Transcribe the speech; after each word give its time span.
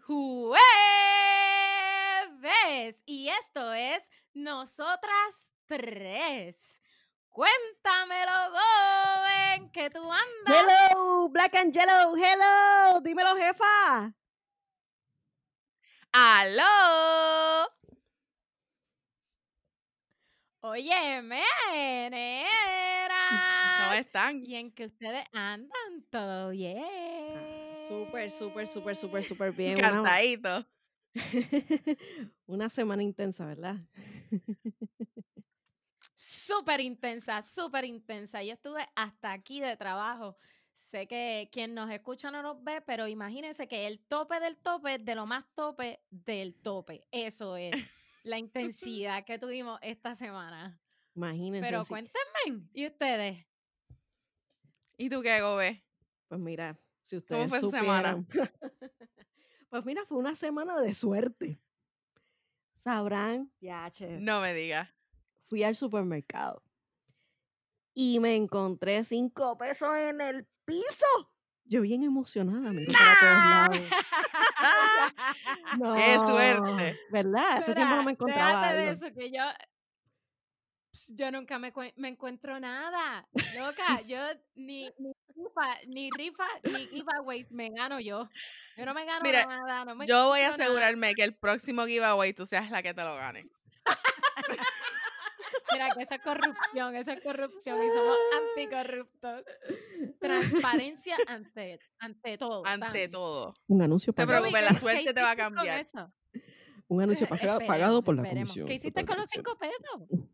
Jueves 0.00 0.58
y 3.06 3.28
esto 3.28 3.72
es 3.72 4.08
Nosotras 4.34 5.52
Tres. 5.66 6.80
Cuéntamelo, 7.28 8.50
Goben, 8.50 9.70
que 9.70 9.90
tú 9.90 10.10
andas. 10.10 10.64
Hello, 10.92 11.28
Black 11.28 11.54
and 11.56 11.72
Yellow, 11.72 12.16
hello, 12.16 13.00
dímelo, 13.00 13.36
jefa. 13.36 14.14
¡Aló! 16.12 17.68
Oye, 20.60 21.22
menera. 21.22 22.28
¿Cómo 23.88 24.00
están? 24.00 24.44
Y 24.44 24.54
en 24.56 24.70
que 24.70 24.86
ustedes 24.86 25.24
andan 25.32 26.02
todo 26.10 26.50
bien. 26.50 26.84
Súper, 27.88 28.30
súper, 28.30 28.66
súper, 28.66 28.96
súper, 28.96 29.22
súper 29.24 29.52
bien. 29.52 29.76
Cantadito. 29.80 30.66
una 32.46 32.68
semana 32.68 33.02
intensa, 33.02 33.46
¿verdad? 33.46 33.76
Súper 36.14 36.80
intensa, 36.80 37.40
súper 37.42 37.84
intensa. 37.84 38.42
Yo 38.42 38.52
estuve 38.52 38.86
hasta 38.94 39.32
aquí 39.32 39.60
de 39.60 39.76
trabajo. 39.76 40.36
Sé 40.74 41.06
que 41.06 41.48
quien 41.52 41.74
nos 41.74 41.90
escucha 41.90 42.30
no 42.30 42.42
nos 42.42 42.62
ve, 42.62 42.80
pero 42.82 43.08
imagínense 43.08 43.66
que 43.66 43.86
el 43.86 44.00
tope 44.00 44.38
del 44.40 44.56
tope 44.56 44.98
de 44.98 45.14
lo 45.14 45.26
más 45.26 45.44
tope 45.54 46.00
del 46.10 46.54
tope. 46.54 47.06
Eso 47.10 47.56
es 47.56 47.74
la 48.22 48.38
intensidad 48.38 49.24
que 49.24 49.38
tuvimos 49.38 49.78
esta 49.82 50.14
semana. 50.14 50.80
Imagínense. 51.14 51.68
Pero 51.68 51.84
cuéntenme, 51.84 52.68
¿y 52.72 52.86
ustedes? 52.86 53.47
¿Y 54.98 55.08
tú 55.08 55.22
qué, 55.22 55.40
Gobe? 55.40 55.82
Pues 56.28 56.40
mira, 56.40 56.76
si 57.04 57.16
ustedes 57.16 57.48
fue 57.48 57.60
su 57.60 57.70
semana? 57.70 58.16
supieran. 58.16 58.50
pues 59.70 59.84
mira, 59.84 60.04
fue 60.06 60.18
una 60.18 60.34
semana 60.34 60.78
de 60.80 60.92
suerte. 60.92 61.58
Sabrán, 62.80 63.50
ya, 63.60 63.88
che, 63.90 64.18
No 64.20 64.40
me 64.40 64.54
digas. 64.54 64.88
fui 65.46 65.62
al 65.64 65.74
supermercado 65.74 66.62
y 67.94 68.20
me 68.20 68.36
encontré 68.36 69.02
cinco 69.04 69.56
pesos 69.56 69.96
en 69.96 70.20
el 70.20 70.46
piso. 70.64 71.32
Yo 71.64 71.82
bien 71.82 72.02
emocionada, 72.02 72.70
miro 72.72 72.92
para 72.92 73.20
todos 73.20 73.80
lados. 73.80 73.90
No, 75.78 75.94
¡Qué 75.94 76.14
suerte! 76.26 76.98
¿Verdad? 77.10 77.58
Hace 77.58 77.74
tiempo 77.74 77.94
no 77.96 78.02
me 78.02 78.12
encontraba 78.12 78.48
déjate 78.72 78.74
de 78.74 78.88
algo. 78.88 78.92
eso, 79.06 79.14
que 79.14 79.30
yo, 79.30 79.42
yo 81.14 81.30
nunca 81.30 81.58
me, 81.58 81.72
me 81.96 82.08
encuentro 82.08 82.58
nada. 82.60 83.26
Loca, 83.58 84.00
yo 84.06 84.18
ni, 84.54 84.90
ni 84.98 85.12
rifa, 85.34 85.76
ni 85.86 86.10
rifa, 86.10 86.46
ni 86.64 86.86
giveaways 86.88 87.50
me 87.50 87.70
gano 87.70 88.00
yo. 88.00 88.28
Yo 88.76 88.84
no 88.86 88.94
me 88.94 89.04
gano 89.04 89.20
Mira, 89.22 89.44
nada, 89.46 89.84
no 89.84 89.94
me 89.94 90.06
Yo 90.06 90.26
voy 90.28 90.40
a 90.40 90.50
nada. 90.50 90.62
asegurarme 90.64 91.14
que 91.14 91.22
el 91.24 91.34
próximo 91.34 91.86
giveaway 91.86 92.32
tú 92.32 92.46
seas 92.46 92.70
la 92.70 92.82
que 92.82 92.92
te 92.94 93.02
lo 93.02 93.14
gane. 93.16 93.48
Mira, 95.72 95.90
que 95.94 96.02
eso 96.02 96.14
es 96.14 96.22
corrupción, 96.22 96.96
eso 96.96 97.12
es 97.12 97.20
corrupción 97.20 97.76
y 97.84 97.90
somos 97.90 98.16
anticorruptos. 98.38 99.44
Transparencia 100.20 101.16
ante, 101.28 101.78
ante 101.98 102.38
todo. 102.38 102.62
Ante 102.66 103.08
todo. 103.08 103.54
Un 103.66 103.82
anuncio 103.82 104.12
No 104.16 104.22
te 104.22 104.26
preocupes, 104.26 104.54
¿qué- 104.66 104.72
la 104.74 104.80
suerte 104.80 105.04
qué 105.04 105.14
te 105.14 105.22
va 105.22 105.30
a 105.32 105.36
cambiar. 105.36 105.80
eso? 105.80 106.12
Un 106.88 107.02
anuncio 107.02 107.26
esperemos, 107.30 107.64
pagado 107.64 108.02
por 108.02 108.14
la 108.16 108.22
esperemos. 108.22 108.48
comisión. 108.48 108.66
¿Qué 108.66 108.74
hiciste 108.74 109.04
con 109.04 109.18
los 109.18 109.28
cinco 109.28 109.56
pesos? 109.58 110.26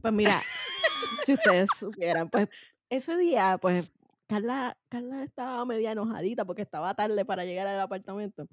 Pues 0.00 0.14
mira, 0.14 0.42
si 1.24 1.34
ustedes 1.34 1.70
supieran, 1.78 2.28
pues 2.30 2.48
ese 2.90 3.16
día, 3.16 3.58
pues 3.60 3.90
Carla, 4.26 4.76
Carla 4.88 5.24
estaba 5.24 5.64
media 5.64 5.92
enojadita 5.92 6.44
porque 6.44 6.62
estaba 6.62 6.94
tarde 6.94 7.24
para 7.24 7.44
llegar 7.44 7.66
al 7.66 7.80
apartamento. 7.80 8.46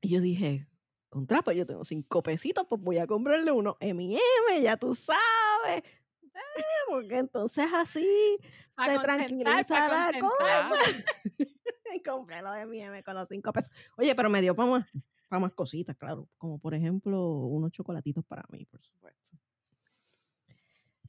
Y 0.00 0.08
yo 0.08 0.20
dije, 0.20 0.66
contra, 1.10 1.42
pues 1.42 1.56
yo 1.56 1.66
tengo 1.66 1.84
cinco 1.84 2.22
pesitos, 2.22 2.66
pues 2.68 2.80
voy 2.80 2.98
a 2.98 3.06
comprarle 3.06 3.52
unos 3.52 3.76
M&M, 3.80 4.62
ya 4.62 4.76
tú 4.76 4.94
sabes. 4.94 5.82
Eh, 6.22 6.62
porque 6.88 7.18
entonces 7.18 7.66
así 7.74 8.38
se 8.84 8.98
tranquiliza 8.98 9.88
la 9.88 10.12
cosa. 10.18 10.70
y 11.94 12.02
compré 12.02 12.40
los 12.40 12.56
M&M 12.56 13.02
con 13.02 13.14
los 13.14 13.28
cinco 13.28 13.52
pesos. 13.52 13.70
Oye, 13.98 14.14
pero 14.14 14.30
me 14.30 14.40
dio 14.40 14.56
para 14.56 14.70
más, 14.70 14.86
pa' 15.28 15.38
más 15.38 15.52
cositas, 15.52 15.96
claro. 15.96 16.28
Como 16.38 16.58
por 16.58 16.74
ejemplo, 16.74 17.28
unos 17.28 17.72
chocolatitos 17.72 18.24
para 18.24 18.44
mí, 18.48 18.64
por 18.64 18.82
supuesto. 18.82 19.32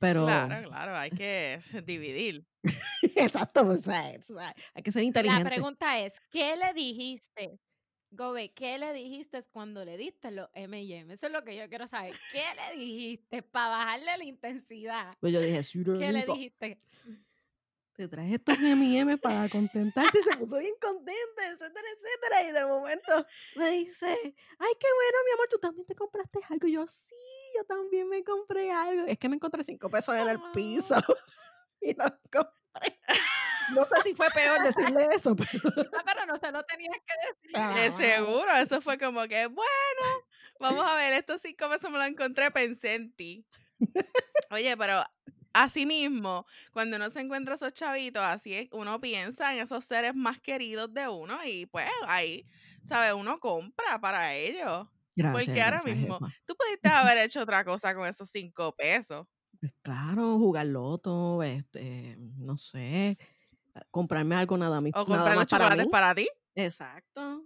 Pero, 0.01 0.25
Claro, 0.25 0.67
claro, 0.67 0.97
hay 0.97 1.11
que 1.11 1.59
dividir. 1.85 2.43
exacto, 3.15 3.67
o 3.67 3.77
sea, 3.77 4.17
o 4.17 4.21
sea, 4.21 4.55
hay 4.73 4.81
que 4.81 4.91
ser 4.91 5.03
La 5.03 5.07
inteligente. 5.07 5.45
pregunta 5.45 5.99
es, 5.99 6.19
¿qué 6.31 6.55
le 6.55 6.73
dijiste? 6.73 7.59
Gobe, 8.09 8.51
¿qué 8.51 8.79
le 8.79 8.93
dijiste 8.93 9.43
cuando 9.51 9.85
le 9.85 9.97
diste 9.97 10.31
los 10.31 10.49
M&M? 10.53 11.13
Eso 11.13 11.27
es 11.27 11.31
lo 11.31 11.43
que 11.43 11.55
yo 11.55 11.69
quiero 11.69 11.85
saber. 11.85 12.15
¿Qué 12.31 12.43
le 12.55 12.79
dijiste 12.79 13.43
para 13.43 13.69
bajarle 13.69 14.17
la 14.17 14.23
intensidad? 14.25 15.13
Pues 15.19 15.33
yo 15.33 15.39
dije, 15.39 15.61
¿Qué 15.61 16.11
le 16.11 16.25
dijiste? 16.25 16.81
Te 18.01 18.07
traje 18.07 18.35
estos 18.35 18.57
M&M 18.57 19.17
para 19.19 19.47
contentarte. 19.47 20.19
Y 20.19 20.23
se 20.23 20.37
puso 20.37 20.57
bien 20.57 20.73
contenta, 20.81 21.45
etcétera, 21.45 21.87
etcétera. 21.93 22.43
Y 22.49 22.51
de 22.51 22.65
momento 22.65 23.27
me 23.55 23.69
dice, 23.71 24.07
ay, 24.07 24.73
qué 24.79 24.87
bueno, 24.95 25.17
mi 25.25 25.31
amor, 25.33 25.47
tú 25.49 25.59
también 25.59 25.85
te 25.85 25.93
compraste 25.93 26.39
algo. 26.49 26.67
Y 26.67 26.71
yo, 26.73 26.87
sí, 26.87 27.15
yo 27.55 27.63
también 27.65 28.09
me 28.09 28.23
compré 28.23 28.71
algo. 28.71 29.05
Es 29.05 29.19
que 29.19 29.29
me 29.29 29.35
encontré 29.35 29.63
cinco 29.63 29.87
pesos 29.91 30.15
en 30.15 30.27
el 30.29 30.39
piso 30.51 30.95
y 31.81 31.93
los 31.93 32.11
compré. 32.31 32.99
No 33.75 33.85
sé 33.85 34.01
si 34.01 34.15
fue 34.15 34.29
peor 34.31 34.63
decirle 34.63 35.07
eso, 35.13 35.35
pero... 35.35 35.61
Ah, 35.93 36.03
pero 36.03 36.25
no 36.25 36.37
se 36.37 36.51
lo 36.51 36.63
tenías 36.63 36.97
que 37.05 37.27
decir. 37.27 37.51
Ah, 37.53 37.75
De 37.75 37.91
seguro, 37.91 38.51
eso 38.55 38.81
fue 38.81 38.97
como 38.97 39.27
que, 39.27 39.45
bueno, 39.45 40.25
vamos 40.59 40.83
a 40.89 40.95
ver, 40.95 41.13
estos 41.13 41.39
cinco 41.41 41.69
pesos 41.69 41.91
me 41.91 41.99
los 41.99 42.07
encontré, 42.07 42.49
pensé 42.49 42.95
en 42.95 43.13
ti. 43.13 43.45
Oye, 44.49 44.75
pero 44.75 45.03
así 45.53 45.85
mismo, 45.85 46.45
cuando 46.71 46.97
uno 46.97 47.09
se 47.09 47.19
encuentra 47.21 47.55
esos 47.55 47.73
chavitos, 47.73 48.21
así 48.23 48.53
es, 48.53 48.69
uno 48.71 48.99
piensa 49.01 49.53
en 49.55 49.61
esos 49.63 49.85
seres 49.85 50.15
más 50.15 50.39
queridos 50.41 50.93
de 50.93 51.07
uno 51.07 51.39
y 51.45 51.65
pues 51.67 51.87
ahí, 52.07 52.47
¿sabes? 52.83 53.13
Uno 53.13 53.39
compra 53.39 53.99
para 54.01 54.33
ellos. 54.35 54.87
Gracias, 55.15 55.55
Porque 55.55 55.61
ahora 55.61 55.83
gracias, 55.83 55.95
mismo, 55.95 56.19
jefa. 56.19 56.33
tú 56.45 56.55
pudiste 56.55 56.89
haber 56.89 57.17
hecho 57.19 57.41
otra 57.41 57.63
cosa 57.65 57.95
con 57.95 58.07
esos 58.07 58.29
cinco 58.29 58.73
pesos. 58.75 59.27
Pues 59.59 59.73
claro, 59.83 60.37
jugar 60.39 60.65
loto, 60.67 61.43
este, 61.43 62.15
no 62.17 62.57
sé, 62.57 63.17
comprarme 63.91 64.35
algo 64.35 64.57
nada, 64.57 64.81
mi- 64.81 64.93
O 64.99 65.05
nada 65.07 65.31
comprar 65.31 65.37
más 65.37 65.45
los 65.45 65.47
para 65.47 65.69
chocolates 65.69 65.87
mí. 65.87 65.91
para 65.93 66.15
ti. 66.15 66.27
Exacto. 66.55 67.45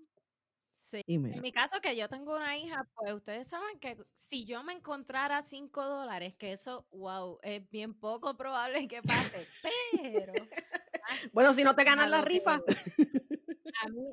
Sí. 0.98 1.14
Y 1.14 1.16
En 1.16 1.42
mi 1.42 1.52
caso, 1.52 1.80
que 1.82 1.96
yo 1.96 2.08
tengo 2.10 2.36
una 2.36 2.58
hija, 2.58 2.88
pues 2.96 3.14
ustedes 3.14 3.48
saben 3.48 3.80
que 3.80 3.98
si 4.14 4.46
yo 4.46 4.64
me 4.64 4.74
encontrara 4.74 5.42
cinco 5.42 5.84
dólares, 5.84 6.36
que 6.36 6.52
eso, 6.52 6.86
wow, 6.92 7.40
es 7.42 7.70
bien 7.70 7.94
poco 7.94 8.36
probable 8.38 8.88
que 8.88 9.02
pase, 9.02 9.48
pero 9.62 10.34
bueno, 11.34 11.54
si 11.54 11.64
no 11.64 11.76
te 11.76 11.84
ganas 11.84 12.10
la 12.10 12.22
rifa. 12.22 12.62
a 13.84 13.90
mí, 13.90 14.06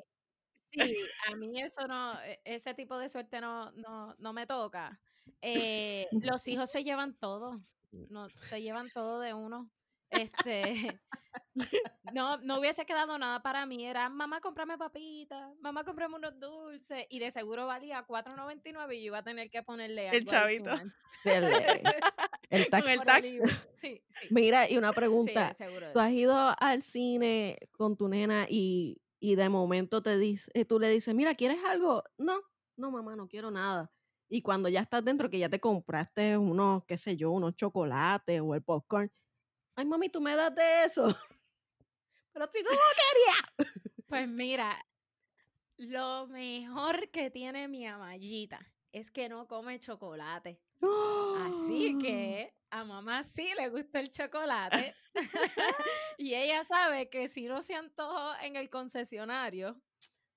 sí, 0.71 0.97
a 1.31 1.35
mí 1.35 1.61
eso 1.61 1.87
no, 1.87 2.21
e- 2.21 2.41
ese 2.45 2.73
tipo 2.73 2.97
de 2.97 3.09
suerte 3.09 3.39
no, 3.41 3.71
no, 3.71 4.15
no 4.17 4.33
me 4.33 4.45
toca. 4.45 4.99
Eh, 5.41 6.07
los 6.37 6.47
hijos 6.47 6.69
se 6.69 6.83
llevan 6.83 7.13
todo, 7.15 7.61
no, 7.91 8.29
se 8.29 8.61
llevan 8.61 8.89
todo 8.89 9.19
de 9.19 9.33
uno. 9.33 9.69
Este, 10.09 10.99
no, 12.13 12.37
no 12.37 12.59
hubiese 12.59 12.85
quedado 12.85 13.17
nada 13.17 13.41
para 13.41 13.65
mí. 13.65 13.85
Era, 13.85 14.09
mamá, 14.09 14.41
cómprame 14.41 14.77
papitas, 14.77 15.55
mamá, 15.61 15.83
cómprame 15.83 16.15
unos 16.15 16.39
dulces. 16.39 17.05
Y 17.09 17.19
de 17.19 17.31
seguro 17.31 17.65
valía 17.67 18.05
$4.99 18.07 18.93
y 18.95 18.99
yo 19.01 19.05
iba 19.07 19.19
a 19.19 19.23
tener 19.23 19.49
que 19.49 19.63
ponerle 19.63 20.09
El 20.09 20.15
algo 20.17 20.29
chavito. 20.31 20.71
Sí, 21.23 21.29
el, 21.29 21.43
el 22.49 22.69
tax. 22.69 22.91
el 22.91 22.97
Por 22.97 23.05
tax. 23.07 23.21
libro. 23.21 23.51
Sí, 23.75 24.03
sí. 24.07 24.27
Mira, 24.29 24.69
y 24.69 24.77
una 24.77 24.89
Sí, 24.89 24.95
pregunta. 24.95 25.53
seguro. 25.53 25.91
¿Tú 25.93 25.99
has 25.99 26.11
ido 26.11 26.35
al 26.59 26.81
cine 26.83 27.57
con 27.71 27.97
tu 27.97 28.07
nena 28.07 28.45
y, 28.49 29.01
y 29.19 29.35
de 29.35 29.49
momento 29.49 30.01
te 30.03 30.17
dice, 30.17 30.51
eh, 30.53 30.65
tú 30.65 30.79
le 30.79 30.89
dices, 30.89 31.13
mira, 31.15 31.33
¿quieres 31.33 31.59
algo? 31.65 32.03
No, 32.17 32.33
no, 32.77 32.91
mamá, 32.91 33.15
no 33.15 33.27
quiero 33.27 33.51
nada. 33.51 33.91
Y 34.29 34.41
cuando 34.41 34.67
ya 34.67 34.81
estás 34.81 35.05
dentro, 35.05 35.29
que 35.29 35.37
ya 35.37 35.49
te 35.49 35.59
compraste 35.59 36.37
unos, 36.37 36.83
qué 36.85 36.97
sé 36.97 37.15
yo, 37.15 37.29
unos 37.31 37.55
chocolates 37.55 38.41
o 38.41 38.55
el 38.55 38.63
popcorn, 38.63 39.11
ay, 39.75 39.85
mami, 39.85 40.09
tú 40.09 40.21
me 40.21 40.35
das 40.35 40.53
de 40.53 40.83
eso. 40.85 41.05
Pero 42.33 42.49
si 42.51 42.63
tú 42.63 42.69
no 42.73 43.65
Pues 44.07 44.27
mira, 44.27 44.83
lo 45.77 46.27
mejor 46.27 47.09
que 47.11 47.29
tiene 47.29 47.67
mi 47.67 47.85
amallita 47.85 48.59
es 48.91 49.11
que 49.11 49.29
no 49.29 49.47
come 49.47 49.79
chocolate. 49.79 50.59
Así 51.47 51.97
que 51.99 52.53
a 52.69 52.83
mamá 52.83 53.23
sí 53.23 53.49
le 53.57 53.69
gusta 53.69 53.99
el 53.99 54.09
chocolate. 54.11 54.95
y 56.17 56.33
ella 56.33 56.63
sabe 56.63 57.09
que 57.09 57.27
si 57.27 57.45
no 57.45 57.61
se 57.61 57.75
antojó 57.75 58.35
en 58.41 58.55
el 58.55 58.69
concesionario, 58.69 59.79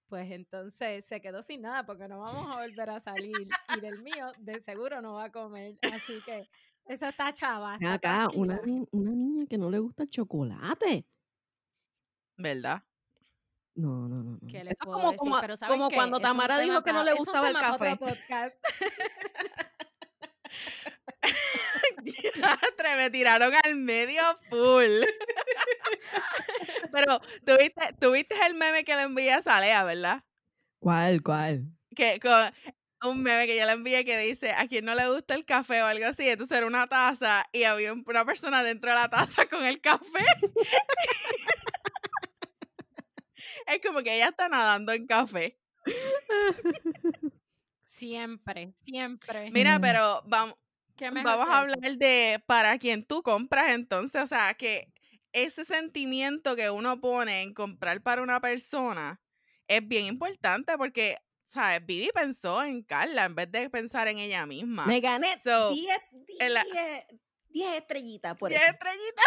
pues 0.08 0.30
entonces 0.30 1.04
se 1.04 1.20
quedó 1.20 1.42
sin 1.42 1.62
nada 1.62 1.84
porque 1.84 2.08
no 2.08 2.20
vamos 2.20 2.54
a 2.54 2.60
volver 2.60 2.90
a 2.90 3.00
salir. 3.00 3.48
Y 3.76 3.80
del 3.80 4.02
mío, 4.02 4.32
de 4.38 4.60
seguro 4.60 5.00
no 5.02 5.14
va 5.14 5.24
a 5.24 5.32
comer. 5.32 5.76
Así 5.92 6.20
que 6.24 6.48
eso 6.88 7.08
está 7.08 7.32
chava. 7.32 7.74
Está 7.74 7.94
acá, 7.94 8.28
una, 8.34 8.60
una 8.92 9.10
niña 9.10 9.46
que 9.46 9.58
no 9.58 9.70
le 9.70 9.78
gusta 9.78 10.04
el 10.04 10.10
chocolate. 10.10 11.06
¿Verdad? 12.36 12.82
No, 13.74 14.08
no, 14.08 14.22
no. 14.22 14.38
no. 14.40 14.48
¿Qué 14.48 14.64
les 14.64 14.74
Eso 14.74 14.82
es 14.82 14.84
puedo 14.84 14.98
como, 14.98 15.10
decir? 15.12 15.18
como, 15.18 15.40
Pero 15.40 15.56
¿saben 15.56 15.78
como 15.78 15.90
qué? 15.90 15.96
cuando 15.96 16.20
Tamara 16.20 16.58
dijo 16.58 16.82
que 16.82 16.92
no 16.92 17.04
le 17.04 17.12
gustaba 17.14 17.48
el 17.48 17.58
café. 17.58 17.98
me 22.96 23.10
tiraron 23.10 23.52
al 23.64 23.76
medio 23.76 24.22
full. 24.48 25.04
Pero 26.92 27.20
tuviste, 27.44 27.92
tuviste 28.00 28.34
el 28.46 28.54
meme 28.54 28.84
que 28.84 28.96
le 28.96 29.02
envié 29.02 29.32
a 29.32 29.42
Salea, 29.42 29.84
¿verdad? 29.84 30.24
¿Cuál, 30.78 31.22
cuál? 31.22 31.66
Que 31.94 32.18
con 32.20 32.52
un 33.10 33.22
meme 33.22 33.46
que 33.46 33.56
yo 33.56 33.64
le 33.66 33.72
envié 33.72 34.04
que 34.04 34.16
dice 34.18 34.52
a 34.52 34.66
quien 34.68 34.84
no 34.84 34.94
le 34.94 35.08
gusta 35.08 35.34
el 35.34 35.44
café 35.44 35.82
o 35.82 35.86
algo 35.86 36.06
así. 36.06 36.28
Entonces 36.28 36.56
era 36.56 36.66
una 36.66 36.86
taza 36.86 37.46
y 37.52 37.64
había 37.64 37.92
un- 37.92 38.04
una 38.06 38.24
persona 38.24 38.62
dentro 38.62 38.90
de 38.90 38.96
la 38.96 39.10
taza 39.10 39.46
con 39.46 39.64
el 39.64 39.80
café. 39.80 40.24
es 43.66 43.80
como 43.86 44.02
que 44.02 44.14
ella 44.16 44.28
está 44.28 44.48
nadando 44.48 44.92
en 44.92 45.06
café. 45.06 45.58
Siempre, 47.84 48.72
siempre. 48.74 49.50
Mira, 49.50 49.78
Mm. 49.78 49.82
pero 49.82 50.22
vamos, 50.26 50.54
¿Qué 50.96 51.10
mejor 51.10 51.24
vamos 51.38 51.48
a 51.48 51.60
hablar 51.60 51.96
de 51.96 52.42
para 52.46 52.78
quien 52.78 53.04
tú 53.04 53.22
compras 53.22 53.70
entonces, 53.70 54.22
o 54.22 54.26
sea, 54.26 54.54
que 54.54 54.92
ese 55.32 55.64
sentimiento 55.64 56.56
que 56.56 56.70
uno 56.70 57.00
pone 57.00 57.42
en 57.42 57.54
comprar 57.54 58.02
para 58.02 58.22
una 58.22 58.40
persona 58.40 59.20
es 59.68 59.86
bien 59.86 60.06
importante 60.06 60.76
porque, 60.78 61.18
¿sabes? 61.46 61.84
Vivi 61.86 62.10
pensó 62.14 62.62
en 62.62 62.82
Carla 62.82 63.24
en 63.24 63.34
vez 63.34 63.50
de 63.50 63.70
pensar 63.70 64.08
en 64.08 64.18
ella 64.18 64.44
misma. 64.46 64.86
Me 64.86 65.00
gané 65.00 65.38
So, 65.38 65.72
10 65.72 65.98
en 66.40 66.54
la- 66.54 66.64
10 66.64 67.04
10 67.48 67.74
estrellitas 67.76 68.36
por 68.36 68.50
Diez 68.50 68.62
eso. 68.62 68.72
estrellitas. 68.72 69.24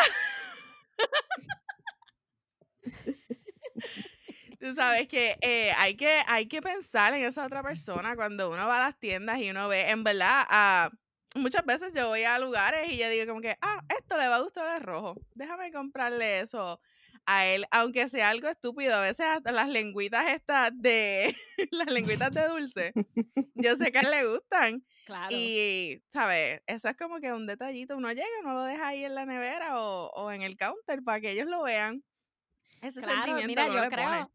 Tú 4.60 4.76
sabes 4.76 5.08
que 5.08 5.38
eh, 5.42 5.72
hay 5.78 5.96
que 5.96 6.22
hay 6.28 6.48
que 6.48 6.62
pensar 6.62 7.14
en 7.14 7.24
esa 7.24 7.46
otra 7.46 7.64
persona 7.64 8.16
cuando 8.16 8.50
uno 8.50 8.68
va 8.68 8.84
a 8.84 8.88
las 8.90 9.00
tiendas 9.00 9.40
y 9.40 9.50
uno 9.50 9.68
ve, 9.70 9.90
en 9.90 10.04
verdad, 10.04 10.46
ah, 10.50 10.92
muchas 11.36 11.66
veces 11.66 11.94
yo 11.94 12.10
voy 12.10 12.24
a 12.24 12.38
lugares 12.40 12.92
y 12.92 12.98
yo 12.98 13.10
digo 13.10 13.26
como 13.28 13.40
que, 13.42 13.58
ah, 13.62 13.82
esto 13.98 14.18
le 14.18 14.28
va 14.28 14.36
a 14.36 14.42
gustar 14.42 14.76
el 14.76 14.84
rojo, 14.84 15.16
déjame 15.34 15.72
comprarle 15.72 16.42
eso 16.42 16.82
a 17.32 17.46
él, 17.46 17.66
aunque 17.72 18.10
sea 18.10 18.30
algo 18.30 18.48
estúpido, 18.48 18.96
a 18.96 19.02
veces 19.02 19.26
hasta 19.28 19.52
las 19.52 19.70
lengüitas 19.70 20.32
estas 20.32 20.72
de, 20.74 21.36
las 21.72 21.88
lengüitas 21.92 22.32
de 22.32 22.48
dulce, 22.48 22.92
yo 23.54 23.76
sé 23.76 23.92
que 23.92 24.00
a 24.00 24.02
él 24.02 24.12
le 24.12 24.26
gustan 24.26 24.84
Claro. 25.06 25.28
y, 25.32 26.04
¿sabes? 26.10 26.62
Eso 26.68 26.88
es 26.90 26.96
como 26.96 27.20
que 27.20 27.34
un 27.34 27.48
detallito. 27.48 27.98
Uno 27.98 28.12
llega, 28.12 28.28
uno 28.44 28.54
lo 28.54 28.64
deja 28.64 28.90
ahí 28.90 29.04
en 29.04 29.16
la 29.16 29.26
nevera 29.26 29.80
o, 29.82 30.12
o 30.12 30.32
en 30.32 30.44
el 30.44 30.56
counter 30.56 31.02
para 31.04 31.20
que 31.20 31.32
ellos 31.32 31.48
lo 31.48 31.64
vean. 31.64 32.04
Ese 32.82 33.02
Claro, 33.02 33.26
sentimiento 33.26 33.48
mira, 33.48 33.68
yo 33.68 33.82
le 33.82 33.90
pone. 33.90 34.28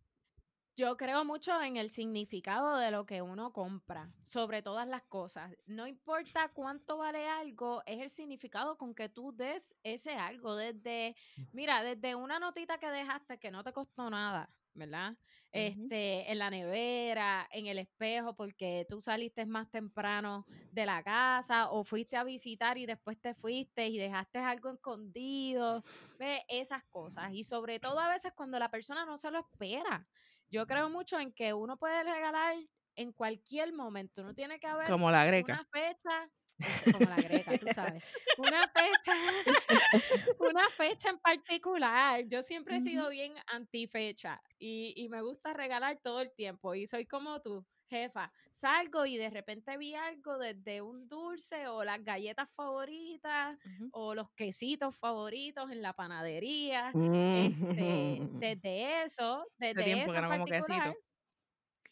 Yo 0.76 0.96
creo 0.96 1.24
mucho 1.24 1.60
en 1.62 1.76
el 1.76 1.90
significado 1.90 2.76
de 2.76 2.90
lo 2.90 3.06
que 3.06 3.22
uno 3.22 3.52
compra, 3.52 4.10
sobre 4.24 4.62
todas 4.62 4.88
las 4.88 5.02
cosas. 5.04 5.52
No 5.66 5.86
importa 5.86 6.50
cuánto 6.52 6.98
vale 6.98 7.28
algo, 7.28 7.82
es 7.86 8.00
el 8.00 8.10
significado 8.10 8.76
con 8.76 8.94
que 8.94 9.08
tú 9.08 9.32
des 9.32 9.76
ese 9.84 10.14
algo. 10.14 10.56
Desde, 10.56 11.14
mira, 11.52 11.82
desde 11.82 12.14
una 12.14 12.38
notita 12.38 12.78
que 12.78 12.88
dejaste 12.88 13.38
que 13.38 13.50
no 13.50 13.62
te 13.62 13.72
costó 13.72 14.10
nada, 14.10 14.50
¿verdad? 14.74 15.16
Este, 15.52 16.28
en 16.32 16.40
la 16.40 16.50
nevera, 16.50 17.48
en 17.52 17.66
el 17.66 17.78
espejo, 17.78 18.34
porque 18.34 18.84
tú 18.88 19.00
saliste 19.00 19.46
más 19.46 19.70
temprano 19.70 20.44
de 20.72 20.84
la 20.84 21.04
casa 21.04 21.70
o 21.70 21.84
fuiste 21.84 22.16
a 22.16 22.24
visitar 22.24 22.76
y 22.76 22.86
después 22.86 23.20
te 23.20 23.34
fuiste 23.34 23.86
y 23.86 23.96
dejaste 23.96 24.40
algo 24.40 24.72
escondido. 24.72 25.84
Ve 26.18 26.44
esas 26.48 26.82
cosas. 26.82 27.32
Y 27.32 27.44
sobre 27.44 27.78
todo 27.78 28.00
a 28.00 28.08
veces 28.08 28.32
cuando 28.32 28.58
la 28.58 28.68
persona 28.68 29.06
no 29.06 29.16
se 29.16 29.30
lo 29.30 29.38
espera. 29.38 30.08
Yo 30.50 30.66
creo 30.66 30.88
mucho 30.90 31.18
en 31.18 31.32
que 31.32 31.52
uno 31.52 31.76
puede 31.76 32.02
regalar 32.02 32.56
en 32.96 33.12
cualquier 33.12 33.72
momento. 33.72 34.22
No 34.22 34.34
tiene 34.34 34.58
que 34.60 34.66
haber 34.66 34.86
Como 34.88 35.10
la 35.10 35.24
greca. 35.24 35.54
una 35.54 35.64
fecha. 35.66 36.30
eso, 36.58 36.92
Como 36.98 37.10
la 37.10 37.16
greca, 37.16 37.58
tú 37.58 37.66
sabes. 37.74 38.02
Una 38.38 38.62
fecha, 38.68 39.12
una 40.38 40.68
fecha 40.70 41.10
en 41.10 41.18
particular. 41.18 42.24
Yo 42.28 42.42
siempre 42.42 42.76
he 42.76 42.80
sido 42.80 43.08
bien 43.08 43.34
antifecha 43.46 44.40
y, 44.58 44.92
y 44.96 45.08
me 45.08 45.22
gusta 45.22 45.52
regalar 45.52 45.98
todo 46.02 46.20
el 46.20 46.32
tiempo. 46.34 46.74
Y 46.74 46.86
soy 46.86 47.06
como 47.06 47.40
tú, 47.40 47.66
jefa. 47.88 48.32
Salgo 48.52 49.06
y 49.06 49.16
de 49.16 49.30
repente 49.30 49.76
vi 49.78 49.94
algo 49.94 50.38
desde 50.38 50.82
un 50.82 51.08
dulce 51.08 51.68
o 51.68 51.84
las 51.84 52.02
galletas 52.04 52.48
favoritas 52.54 53.58
o 53.90 54.14
los 54.14 54.30
quesitos 54.32 54.96
favoritos 54.98 55.70
en 55.70 55.82
la 55.82 55.92
panadería. 55.94 56.94
Mm. 56.94 57.04
Este, 57.30 58.26
desde 58.38 59.04
eso, 59.04 59.46
desde 59.58 59.84
tiempo 59.84 60.04
eso 60.04 60.14
que 60.14 60.20
en 60.20 60.22
no 60.22 60.28
como 60.28 60.48
quesito. 60.48 60.90
particular, 60.90 60.98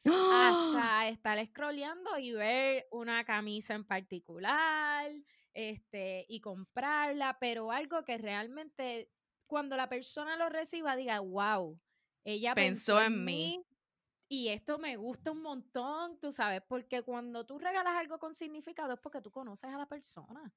¡Ah! 0.06 0.82
hasta 0.84 1.08
estar 1.08 1.44
scrolleando 1.46 2.18
y 2.18 2.32
ver 2.32 2.86
una 2.90 3.24
camisa 3.24 3.74
en 3.74 3.84
particular, 3.86 5.10
este, 5.52 6.24
y 6.28 6.40
comprarla, 6.40 7.36
pero 7.40 7.70
algo 7.72 8.02
que 8.04 8.18
realmente 8.18 9.10
cuando 9.46 9.76
la 9.76 9.88
persona 9.88 10.36
lo 10.36 10.48
reciba 10.48 10.96
diga, 10.96 11.20
wow, 11.20 11.80
ella 12.24 12.54
Pensó 12.54 13.00
en 13.00 13.24
mí". 13.24 13.62
Y 14.32 14.48
esto 14.48 14.78
me 14.78 14.96
gusta 14.96 15.30
un 15.30 15.42
montón, 15.42 16.18
tú 16.18 16.32
sabes, 16.32 16.62
porque 16.66 17.02
cuando 17.02 17.44
tú 17.44 17.58
regalas 17.58 17.96
algo 17.98 18.18
con 18.18 18.34
significado 18.34 18.94
es 18.94 18.98
porque 18.98 19.20
tú 19.20 19.30
conoces 19.30 19.68
a 19.68 19.76
la 19.76 19.84
persona. 19.84 20.50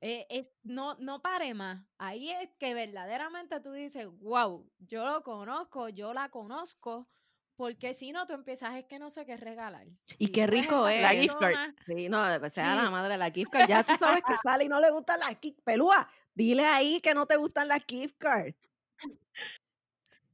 Eh, 0.00 0.24
es, 0.30 0.52
no, 0.62 0.94
no 1.00 1.20
pare 1.20 1.54
más. 1.54 1.84
Ahí 1.98 2.30
es 2.30 2.50
que 2.56 2.72
verdaderamente 2.72 3.58
tú 3.58 3.72
dices, 3.72 4.06
wow, 4.20 4.70
yo 4.78 5.04
lo 5.04 5.24
conozco, 5.24 5.88
yo 5.88 6.14
la 6.14 6.28
conozco, 6.28 7.08
porque 7.56 7.92
si 7.94 8.12
no, 8.12 8.26
tú 8.26 8.34
empiezas, 8.34 8.76
es 8.76 8.84
que 8.84 9.00
no 9.00 9.10
sé 9.10 9.26
qué 9.26 9.36
regalar. 9.36 9.88
Y 10.18 10.28
qué 10.28 10.46
rico 10.46 10.86
es. 10.86 11.02
La 11.02 11.20
gift 11.20 11.40
card. 11.40 11.74
Sí, 11.84 12.08
no, 12.08 12.22
pues 12.38 12.52
sea 12.52 12.76
la 12.76 12.84
Sí. 12.84 12.90
madre 12.92 13.08
de 13.14 13.18
la 13.18 13.30
gift 13.32 13.50
card. 13.50 13.68
Ya 13.68 13.82
tú 13.82 13.96
sabes 13.98 14.22
que 14.24 14.36
sale 14.36 14.66
y 14.66 14.68
no 14.68 14.80
le 14.80 14.92
gustan 14.92 15.18
las 15.18 15.36
gift 15.40 15.58
Pelúa, 15.64 16.08
dile 16.32 16.64
ahí 16.64 17.00
que 17.00 17.12
no 17.12 17.26
te 17.26 17.34
gustan 17.34 17.66
las 17.66 17.84
gift 17.84 18.14
cards. 18.18 18.54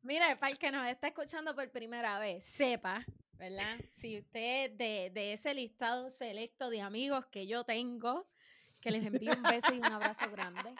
Mira, 0.04 0.38
para 0.38 0.52
el 0.52 0.58
que 0.58 0.70
nos 0.70 0.87
está 0.87 1.08
escuchando 1.08 1.54
por 1.54 1.70
primera 1.70 2.18
vez, 2.18 2.44
sepa, 2.44 3.06
¿verdad? 3.38 3.78
Si 3.92 4.18
usted 4.18 4.70
de, 4.73 5.11
de 5.14 5.32
ese 5.32 5.54
listado 5.54 6.11
selecto 6.11 6.68
de 6.68 6.82
amigos 6.82 7.25
que 7.28 7.46
yo 7.46 7.64
tengo, 7.64 8.28
que 8.82 8.90
les 8.90 9.02
envío 9.06 9.32
un 9.32 9.42
beso 9.42 9.75
y 9.75 9.78
un 9.78 9.87
abrazo 9.87 10.30
grande, 10.30 10.75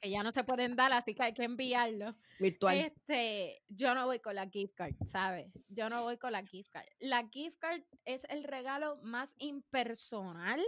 que 0.00 0.10
ya 0.10 0.22
no 0.22 0.30
se 0.30 0.44
pueden 0.44 0.76
dar, 0.76 0.92
así 0.92 1.12
que 1.12 1.24
hay 1.24 1.34
que 1.34 1.42
enviarlo. 1.42 2.14
Virtual. 2.38 2.78
Este, 2.78 3.64
yo 3.68 3.96
no 3.96 4.06
voy 4.06 4.20
con 4.20 4.36
la 4.36 4.48
gift 4.48 4.76
card, 4.76 4.94
¿sabes? 5.04 5.50
Yo 5.68 5.88
no 5.88 6.04
voy 6.04 6.16
con 6.16 6.30
la 6.30 6.46
gift 6.46 6.70
card. 6.70 6.86
La 7.00 7.26
gift 7.28 7.58
card 7.58 7.82
es 8.04 8.24
el 8.30 8.44
regalo 8.44 8.96
más 9.02 9.34
impersonal 9.38 10.62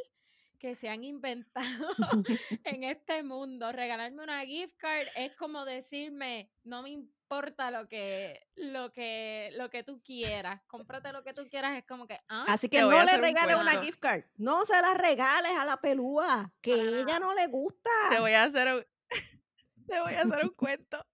que 0.58 0.74
se 0.74 0.88
han 0.88 1.04
inventado 1.04 1.88
en 2.64 2.84
este 2.84 3.22
mundo. 3.22 3.72
Regalarme 3.72 4.22
una 4.22 4.44
gift 4.44 4.76
card 4.76 5.08
es 5.16 5.34
como 5.36 5.64
decirme, 5.64 6.50
no 6.64 6.82
me 6.82 6.90
importa 6.90 7.70
lo 7.70 7.88
que, 7.88 8.46
lo 8.56 8.92
que, 8.92 9.50
lo 9.54 9.70
que 9.70 9.82
tú 9.82 10.02
quieras, 10.02 10.60
cómprate 10.66 11.12
lo 11.12 11.24
que 11.24 11.32
tú 11.34 11.48
quieras, 11.48 11.76
es 11.76 11.84
como 11.84 12.06
que, 12.06 12.20
ah, 12.28 12.44
Así 12.48 12.68
que 12.68 12.80
no 12.80 12.90
le 12.90 13.14
un 13.14 13.20
regales 13.20 13.56
una 13.56 13.82
gift 13.82 14.00
card. 14.00 14.24
No 14.36 14.64
se 14.64 14.80
la 14.80 14.94
regales 14.94 15.52
a 15.56 15.64
la 15.64 15.80
pelúa, 15.80 16.52
que 16.60 16.76
Para 16.76 17.00
ella 17.00 17.18
no 17.18 17.34
le 17.34 17.46
gusta. 17.46 17.90
Te 18.10 18.20
voy 18.20 18.32
a 18.32 18.44
hacer 18.44 18.74
un, 18.74 18.84
te 19.88 20.00
voy 20.00 20.14
a 20.14 20.22
hacer 20.22 20.44
un 20.44 20.54
cuento. 20.54 21.04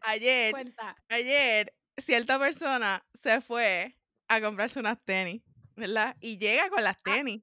Ayer, 0.00 0.50
cuenta. 0.52 0.96
ayer, 1.08 1.74
cierta 1.96 2.38
persona 2.38 3.04
se 3.14 3.40
fue 3.40 3.96
a 4.28 4.40
comprarse 4.40 4.78
unas 4.80 4.98
tenis, 5.04 5.42
¿verdad? 5.76 6.16
Y 6.20 6.38
llega 6.38 6.68
con 6.70 6.82
las 6.82 7.02
tenis. 7.02 7.42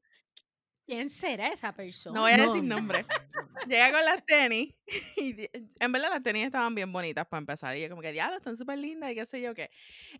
¿Quién 0.87 1.09
será 1.09 1.49
esa 1.49 1.73
persona? 1.73 2.15
No 2.15 2.21
voy 2.21 2.31
a 2.31 2.37
No, 2.37 2.45
decir 2.47 2.63
no. 2.63 2.75
nombre. 2.77 3.05
Llega 3.67 3.91
con 3.91 4.05
las 4.05 4.25
tenis 4.25 4.73
y 5.17 5.49
en 5.79 5.91
verdad 5.91 6.09
las 6.11 6.23
tenis 6.23 6.45
estaban 6.45 6.73
bien 6.73 6.91
bonitas 6.93 7.27
para 7.27 7.39
empezar. 7.39 7.75
Y 7.75 7.81
yo 7.81 7.89
como 7.89 8.01
que, 8.01 8.13
diablo, 8.13 8.37
están 8.37 8.55
súper 8.55 8.77
lindas 8.77 9.11
y 9.11 9.15
qué 9.15 9.25
sé 9.25 9.41
yo 9.41 9.53
qué. 9.53 9.69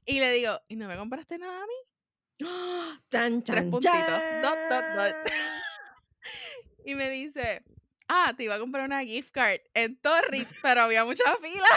Y 0.05 0.19
le 0.19 0.31
digo, 0.33 0.59
¿y 0.67 0.75
no 0.75 0.88
me 0.89 0.97
compraste 0.97 1.38
nada 1.38 1.57
a 1.63 1.65
mí? 1.65 2.45
Chan, 3.09 3.43
Tres 3.43 3.62
chan, 3.62 3.71
puntitos. 3.71 4.21
Dot, 4.41 4.57
dot, 4.69 4.83
dot. 4.95 5.12
chan. 5.25 5.33
Y 6.86 6.95
me 6.95 7.09
dice, 7.09 7.63
ah, 8.09 8.33
te 8.36 8.43
iba 8.43 8.55
a 8.55 8.59
comprar 8.59 8.86
una 8.86 9.03
gift 9.03 9.31
card 9.31 9.59
en 9.74 9.97
Torrid, 9.97 10.45
pero 10.62 10.81
había 10.81 11.03
mucha 11.05 11.24
fila. 11.41 11.67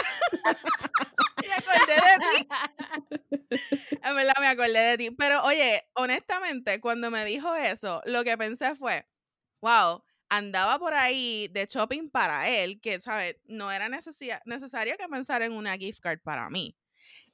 Me 1.51 1.57
acordé 1.57 1.93
de 1.93 2.19
ti. 2.29 2.47
En 4.03 4.15
verdad 4.15 4.33
me 4.39 4.47
acordé 4.47 4.79
de 4.79 4.97
ti. 4.97 5.11
Pero 5.11 5.43
oye, 5.43 5.83
honestamente, 5.93 6.79
cuando 6.81 7.11
me 7.11 7.25
dijo 7.25 7.55
eso, 7.55 8.01
lo 8.05 8.23
que 8.23 8.37
pensé 8.37 8.75
fue, 8.75 9.05
wow, 9.61 10.03
andaba 10.29 10.79
por 10.79 10.93
ahí 10.93 11.47
de 11.51 11.65
shopping 11.65 12.09
para 12.09 12.49
él, 12.49 12.79
que, 12.81 12.99
¿sabes? 12.99 13.35
No 13.45 13.71
era 13.71 13.89
necesario 13.89 14.97
que 14.97 15.07
pensara 15.09 15.45
en 15.45 15.53
una 15.53 15.77
gift 15.77 15.99
card 16.01 16.19
para 16.23 16.49
mí. 16.49 16.75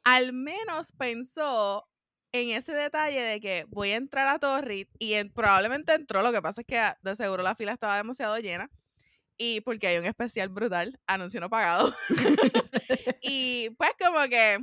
Al 0.04 0.34
menos 0.34 0.92
pensó 0.94 1.88
en 2.32 2.50
ese 2.50 2.74
detalle 2.74 3.22
de 3.22 3.40
que 3.42 3.66
voy 3.70 3.92
a 3.92 3.96
entrar 3.96 4.28
a 4.28 4.40
Torrid 4.40 4.88
y 5.00 5.14
en- 5.14 5.32
probablemente 5.32 5.94
entró, 5.94 6.22
lo 6.22 6.32
que 6.32 6.42
pasa 6.42 6.62
es 6.62 6.68
que 6.68 6.78
ah, 6.80 6.98
de 7.02 7.16
seguro 7.16 7.44
la 7.44 7.56
fila 7.56 7.74
estaba 7.74 7.98
demasiado 7.98 8.38
llena. 8.40 8.70
Y 9.38 9.62
porque 9.62 9.88
hay 9.88 9.98
un 9.98 10.06
especial 10.06 10.50
brutal, 10.50 11.00
anuncio 11.08 11.39
no 11.39 11.50
pagado. 11.50 11.94
y 13.22 13.70
pues 13.77 13.91
como 14.00 14.27
que, 14.29 14.60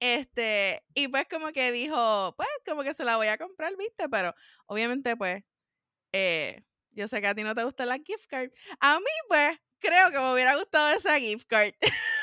este, 0.00 0.82
y 0.94 1.08
pues 1.08 1.26
como 1.30 1.52
que 1.52 1.72
dijo, 1.72 2.34
pues 2.36 2.48
como 2.66 2.82
que 2.82 2.94
se 2.94 3.04
la 3.04 3.16
voy 3.16 3.28
a 3.28 3.38
comprar, 3.38 3.76
viste, 3.76 4.08
pero 4.08 4.34
obviamente 4.66 5.16
pues, 5.16 5.42
eh, 6.12 6.62
yo 6.92 7.08
sé 7.08 7.20
que 7.20 7.28
a 7.28 7.34
ti 7.34 7.42
no 7.44 7.54
te 7.54 7.64
gusta 7.64 7.86
la 7.86 7.98
gift 7.98 8.26
card. 8.28 8.50
A 8.80 8.98
mí 8.98 9.04
pues, 9.28 9.58
creo 9.80 10.10
que 10.10 10.18
me 10.18 10.32
hubiera 10.32 10.56
gustado 10.56 10.96
esa 10.96 11.18
gift 11.18 11.46
card. 11.48 11.74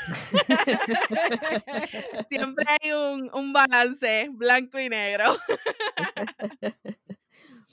Siempre 2.30 2.66
hay 2.82 2.92
un, 2.92 3.30
un 3.34 3.54
balance 3.54 4.30
blanco 4.32 4.80
y 4.80 4.90
negro. 4.90 5.38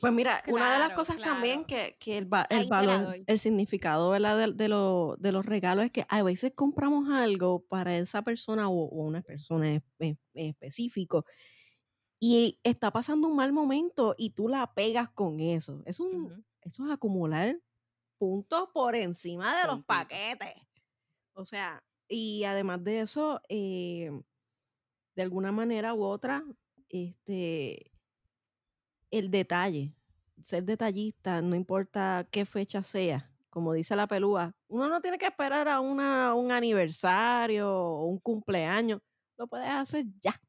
Pues 0.02 0.12
mira, 0.12 0.42
una 0.48 0.72
de 0.72 0.78
las 0.80 0.88
Claro, 0.88 0.96
cosas 0.96 1.20
también 1.22 1.64
que, 1.64 1.96
que 1.98 2.18
el, 2.18 2.32
va- 2.32 2.46
el 2.50 2.68
valor, 2.68 3.20
el 3.26 3.38
significado 3.38 4.10
¿verdad? 4.10 4.36
De, 4.36 4.52
de 4.52 4.68
lo- 4.68 5.16
de 5.18 5.32
los 5.32 5.46
regalos 5.46 5.84
es 5.86 5.92
que 5.92 6.04
a 6.08 6.22
veces 6.24 6.52
compramos 6.54 7.08
algo 7.08 7.64
para 7.66 7.96
esa 7.96 8.22
persona 8.22 8.68
o, 8.68 8.72
o 8.74 9.02
una 9.06 9.22
persona 9.22 9.74
en, 9.74 9.84
en- 10.00 10.18
en 10.34 10.46
específico 10.50 11.24
y 12.20 12.60
está 12.64 12.90
pasando 12.92 13.28
un 13.28 13.36
mal 13.36 13.52
momento 13.52 14.14
y 14.18 14.30
tú 14.30 14.48
la 14.48 14.74
pegas 14.74 15.10
con 15.10 15.40
eso. 15.40 15.82
Es 15.86 16.00
un, 16.00 16.44
eso 16.62 16.86
es 16.86 16.92
acumular 16.92 17.58
puntos 18.18 18.68
por 18.74 18.96
encima 18.96 19.60
de 19.60 19.66
los 19.68 19.84
paquetes. 19.84 20.54
O 21.34 21.44
sea, 21.44 21.82
y 22.08 22.44
además 22.44 22.84
de 22.84 23.00
eso, 23.02 23.40
eh, 23.48 24.10
de 25.14 25.22
alguna 25.22 25.52
manera 25.52 25.94
u 25.94 26.02
otra, 26.04 26.44
este, 26.88 27.91
el 29.12 29.30
detalle, 29.30 29.94
ser 30.42 30.64
detallista, 30.64 31.40
no 31.40 31.54
importa 31.54 32.26
qué 32.32 32.44
fecha 32.44 32.82
sea, 32.82 33.30
como 33.50 33.74
dice 33.74 33.94
la 33.94 34.06
pelúa, 34.06 34.56
uno 34.68 34.88
no 34.88 35.00
tiene 35.00 35.18
que 35.18 35.26
esperar 35.26 35.68
a 35.68 35.80
una, 35.80 36.34
un 36.34 36.50
aniversario 36.50 37.70
o 37.70 38.06
un 38.06 38.18
cumpleaños, 38.18 39.00
lo 39.36 39.46
puedes 39.46 39.68
hacer 39.68 40.06
ya. 40.20 40.40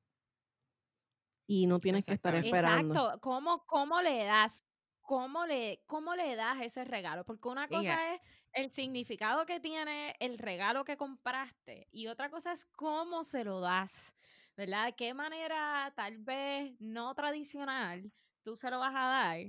Y 1.46 1.68
no 1.68 1.80
tienes 1.80 2.06
que 2.06 2.14
estar 2.14 2.34
esperando. 2.36 2.94
Exacto. 2.94 3.20
¿Cómo, 3.20 3.66
cómo 3.66 4.02
le 4.02 4.24
das? 4.24 4.64
¿Cómo 5.02 5.46
le, 5.46 5.84
¿Cómo 5.86 6.16
le 6.16 6.38
das 6.38 6.62
ese 6.62 6.86
regalo? 6.86 7.26
Porque 7.26 7.50
una 7.50 7.68
cosa 7.68 8.14
es 8.14 8.22
el 8.54 8.72
significado 8.72 9.46
que 9.46 9.60
tiene 9.60 10.16
el 10.20 10.38
regalo 10.38 10.86
que 10.86 10.96
compraste 10.96 11.90
y 11.92 12.08
otra 12.08 12.30
cosa 12.30 12.54
es 12.54 12.66
cómo 12.68 13.26
se 13.26 13.44
lo 13.44 13.60
das, 13.60 14.16
¿verdad? 14.56 14.86
¿De 14.86 14.94
qué 14.94 15.14
manera 15.14 15.92
tal 15.98 16.20
vez 16.20 16.74
no 16.80 17.14
tradicional 17.14 18.10
tú 18.44 18.56
se 18.56 18.70
lo 18.70 18.80
vas 18.80 18.94
a 18.96 19.08
dar? 19.08 19.40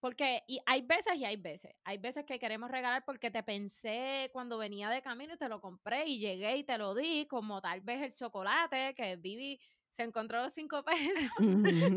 Porque 0.00 0.42
y 0.48 0.60
hay 0.66 0.82
veces 0.82 1.16
y 1.16 1.24
hay 1.24 1.36
veces. 1.36 1.72
Hay 1.84 1.98
veces 1.98 2.24
que 2.24 2.38
queremos 2.38 2.70
regalar 2.70 3.04
porque 3.04 3.30
te 3.32 3.42
pensé 3.42 4.30
cuando 4.32 4.58
venía 4.58 4.90
de 4.90 5.02
camino 5.02 5.34
y 5.34 5.38
te 5.38 5.48
lo 5.48 5.60
compré 5.60 6.06
y 6.06 6.20
llegué 6.20 6.56
y 6.58 6.64
te 6.64 6.78
lo 6.78 6.94
di, 6.94 7.26
como 7.28 7.60
tal 7.60 7.80
vez 7.80 8.02
el 8.02 8.14
chocolate 8.14 8.94
que 8.94 9.16
Vivi 9.16 9.60
se 9.90 10.04
encontró 10.04 10.40
los 10.42 10.52
cinco 10.54 10.84
pesos, 10.86 11.32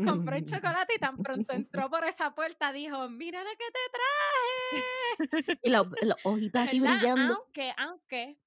compró 0.02 0.36
el 0.36 0.44
chocolate 0.44 0.94
y 0.96 0.98
tan 0.98 1.20
pronto 1.20 1.52
entró 1.52 1.90
por 1.90 2.04
esa 2.04 2.34
puerta 2.34 2.72
dijo, 2.72 3.08
mira 3.08 3.44
lo 3.44 3.50
que 3.50 3.56
te 3.72 3.80
traje. 3.92 4.86
Y 5.62 5.70
la- 5.70 5.88
las 6.02 6.18
hojitas 6.24 6.64
así 6.68 6.80
brillando. 6.80 7.34
Aunque, 7.34 7.72
aunque, 7.76 8.38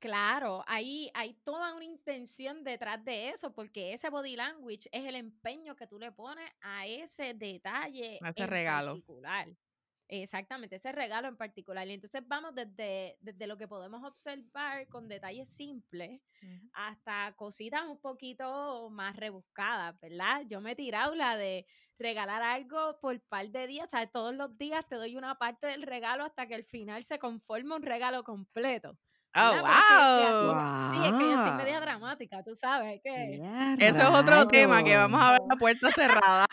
claro, 0.00 0.64
ahí 0.66 1.10
hay 1.14 1.34
toda 1.44 1.74
una 1.74 1.84
intención 1.84 2.64
detrás 2.64 3.04
de 3.04 3.30
eso, 3.30 3.52
porque 3.52 3.92
ese 3.92 4.10
body 4.10 4.36
language 4.36 4.88
es 4.92 5.04
el 5.06 5.14
empeño 5.14 5.76
que 5.76 5.86
tú 5.86 5.98
le 5.98 6.12
pones 6.12 6.50
a 6.60 6.86
ese 6.86 7.34
detalle 7.34 8.18
A 8.22 8.30
ese 8.30 8.42
en 8.42 8.48
regalo. 8.48 8.86
particular. 8.94 9.48
Exactamente, 10.12 10.74
ese 10.74 10.90
regalo 10.90 11.28
en 11.28 11.36
particular. 11.36 11.86
Y 11.86 11.92
entonces 11.92 12.26
vamos 12.26 12.52
desde, 12.52 13.16
desde 13.20 13.46
lo 13.46 13.56
que 13.56 13.68
podemos 13.68 14.02
observar 14.02 14.88
con 14.88 15.06
detalles 15.08 15.48
simples 15.48 16.20
hasta 16.72 17.32
cositas 17.36 17.86
un 17.86 18.00
poquito 18.00 18.90
más 18.90 19.14
rebuscadas, 19.14 19.98
¿verdad? 20.00 20.42
Yo 20.48 20.60
me 20.60 20.72
he 20.72 20.76
tirado 20.76 21.14
la 21.14 21.36
de 21.36 21.64
regalar 21.96 22.42
algo 22.42 22.98
por 23.00 23.20
par 23.28 23.50
de 23.50 23.68
días, 23.68 23.86
o 23.86 23.90
sea, 23.90 24.06
todos 24.10 24.34
los 24.34 24.58
días 24.58 24.84
te 24.88 24.96
doy 24.96 25.16
una 25.16 25.36
parte 25.38 25.68
del 25.68 25.82
regalo 25.82 26.24
hasta 26.24 26.46
que 26.48 26.56
al 26.56 26.64
final 26.64 27.04
se 27.04 27.20
conforma 27.20 27.76
un 27.76 27.82
regalo 27.82 28.24
completo. 28.24 28.98
Oh, 29.34 29.62
así- 29.64 30.44
wow. 30.46 30.92
Sí, 30.92 30.98
es 31.06 31.12
que 31.18 31.30
yo 31.30 31.42
soy 31.42 31.52
media 31.52 31.80
dramática, 31.80 32.42
tú 32.42 32.56
sabes 32.56 33.00
que... 33.02 33.40
Eso 33.78 33.98
es 33.98 34.08
otro 34.08 34.46
tema 34.48 34.82
que 34.82 34.96
vamos 34.96 35.20
a 35.20 35.32
ver 35.32 35.40
rayos. 35.40 35.50
a 35.54 35.56
puerta 35.56 35.92
cerrada. 35.92 36.46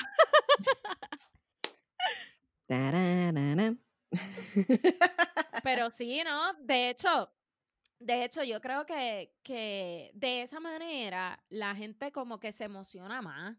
Pero 5.64 5.90
sí, 5.90 6.22
¿no? 6.24 6.54
De 6.60 6.90
hecho, 6.90 7.32
de 8.00 8.24
hecho, 8.24 8.44
yo 8.44 8.62
creo 8.62 8.86
que, 8.86 9.34
que 9.44 10.12
de 10.14 10.44
esa 10.44 10.60
manera 10.60 11.44
la 11.50 11.76
gente 11.76 12.12
como 12.12 12.40
que 12.40 12.52
se 12.52 12.66
emociona 12.66 13.22
más. 13.22 13.58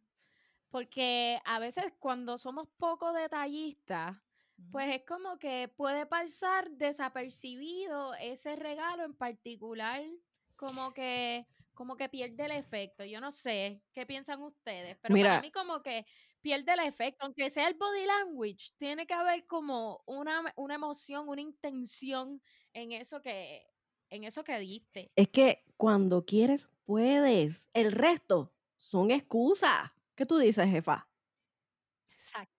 Porque 0.71 1.41
a 1.47 1.59
veces 1.59 1.87
cuando 1.99 2.37
somos 2.37 2.69
poco 2.77 3.13
detallistas, 3.15 4.17
pues 4.71 4.95
es 4.95 5.03
como 5.07 5.39
que 5.39 5.69
puede 5.69 6.07
pasar 6.07 6.71
desapercibido 6.71 8.15
ese 8.15 8.57
regalo 8.57 9.05
en 9.05 9.15
particular, 9.15 10.03
como 10.57 10.93
que, 10.93 11.47
como 11.75 11.97
que 11.97 12.09
pierde 12.09 12.45
el 12.45 12.53
efecto. 12.53 13.05
Yo 13.05 13.21
no 13.21 13.33
sé 13.33 13.83
qué 13.93 14.07
piensan 14.07 14.43
ustedes, 14.43 14.97
pero 15.01 15.15
Mira. 15.15 15.31
para 15.31 15.41
mí 15.43 15.51
como 15.53 15.83
que 15.83 16.05
pierde 16.41 16.73
el 16.73 16.81
efecto, 16.81 17.25
aunque 17.25 17.51
sea 17.51 17.69
el 17.69 17.75
body 17.75 18.07
language, 18.07 18.73
tiene 18.79 19.07
que 19.07 19.15
haber 19.15 19.47
como 19.47 20.03
una, 20.07 20.53
una 20.57 20.75
emoción, 20.75 21.29
una 21.29 21.41
intención 21.41 22.43
en 22.73 22.93
eso 22.93 23.23
que, 23.23 23.67
en 24.11 24.25
eso 24.25 24.45
que 24.45 24.59
diste. 24.59 25.13
Es 25.17 25.29
que 25.29 25.65
cuando 25.77 26.25
quieres, 26.25 26.69
puedes. 26.85 27.69
El 27.75 27.93
resto 27.93 28.55
son 28.77 29.11
excusas. 29.11 29.91
¿Qué 30.15 30.27
tú 30.27 30.39
dices, 30.39 30.69
jefa? 30.69 31.09
Exacto. 32.11 32.58